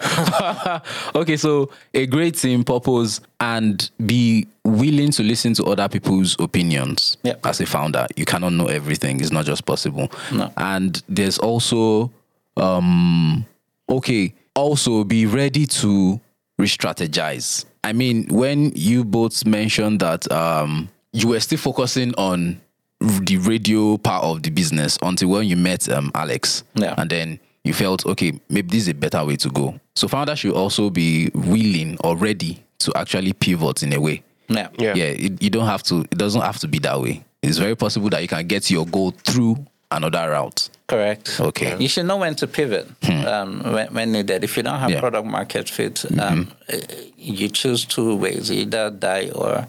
[1.14, 7.16] okay, so a great team, purpose, and be willing to listen to other people's opinions.
[7.22, 7.34] Yeah.
[7.44, 9.20] As a founder, you cannot know everything.
[9.20, 10.10] It's not just possible.
[10.32, 10.52] No.
[10.56, 12.10] And there's also,
[12.56, 13.46] um,
[13.88, 16.20] okay, also be ready to
[16.58, 17.64] re-strategize.
[17.84, 22.60] I mean, when you both mentioned that um, you were still focusing on
[23.00, 26.94] the radio part of the business until when you met um, Alex, Yeah.
[26.98, 29.78] and then you felt okay, maybe this is a better way to go.
[29.94, 34.22] So founders should also be willing or ready to actually pivot in a way.
[34.48, 34.68] Yeah.
[34.78, 34.94] Yeah.
[34.94, 36.00] Yeah, it, you don't have to.
[36.10, 37.24] It doesn't have to be that way.
[37.42, 40.68] It's very possible that you can get your goal through another route.
[40.86, 41.38] Correct.
[41.40, 41.76] Okay.
[41.78, 42.88] You should know when to pivot
[43.26, 44.42] um, when, when needed.
[44.42, 44.92] If you don't have Hmm.
[44.92, 44.96] Yeah.
[44.96, 45.00] Mm-hmm.
[45.00, 46.80] product market fit, um, eh,
[47.16, 49.68] you choose two ways: either die or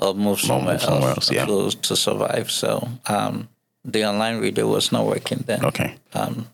[0.00, 1.44] or move somewhere, somewhere else, else, yeah.
[1.46, 2.50] to, to survive.
[2.50, 3.48] So um,
[3.84, 5.64] the online radio was not working then.
[5.64, 5.94] Okay.
[6.14, 6.46] Um,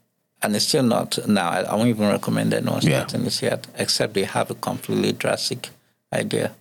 [0.43, 1.49] and it's still not now.
[1.51, 2.99] I, I won't even recommend anyone Yeah.
[3.07, 5.71] starting this yet, except they have a completely drastic
[6.13, 6.53] idea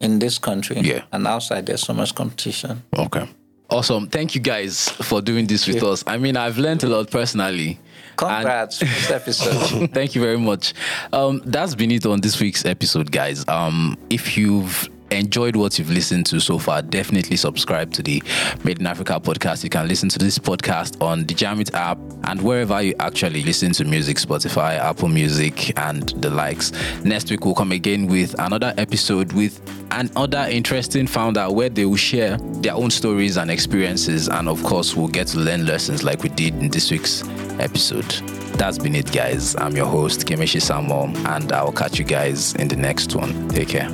[0.00, 0.78] in this country.
[0.80, 1.02] Yeah.
[1.12, 2.82] And outside, there's so much competition.
[2.96, 3.28] Okay.
[3.70, 4.06] Awesome.
[4.08, 6.04] Thank you guys for doing this with us.
[6.06, 7.78] I mean, I've learned a lot personally.
[8.16, 9.90] Congrats, first episode.
[9.92, 10.72] Thank you very much.
[11.12, 13.46] Um, that's been it on this week's episode, guys.
[13.48, 18.22] Um, if you've enjoyed what you've listened to so far, definitely subscribe to the
[18.64, 19.64] Made in Africa podcast.
[19.64, 23.72] You can listen to this podcast on the Jamit app and wherever you actually listen
[23.72, 26.72] to music, Spotify, Apple Music, and the likes.
[27.04, 31.96] Next week, we'll come again with another episode with another interesting founder where they will
[31.96, 34.28] share their own stories and experiences.
[34.28, 37.22] And of course, we'll get to learn lessons like we did in this week's
[37.58, 38.10] episode.
[38.56, 39.54] That's been it, guys.
[39.56, 43.48] I'm your host, Kemeshi Samuel, and I'll catch you guys in the next one.
[43.48, 43.90] Take care.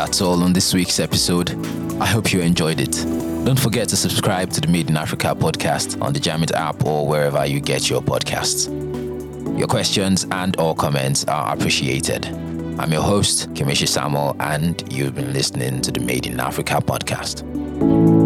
[0.00, 1.50] That's all on this week's episode.
[2.00, 2.92] I hope you enjoyed it.
[3.44, 7.06] Don't forget to subscribe to the Made in Africa podcast on the Jamit app or
[7.06, 8.66] wherever you get your podcasts.
[9.58, 12.24] Your questions and or comments are appreciated.
[12.78, 18.19] I'm your host, Kemeshi Samuel, and you've been listening to the Made in Africa podcast.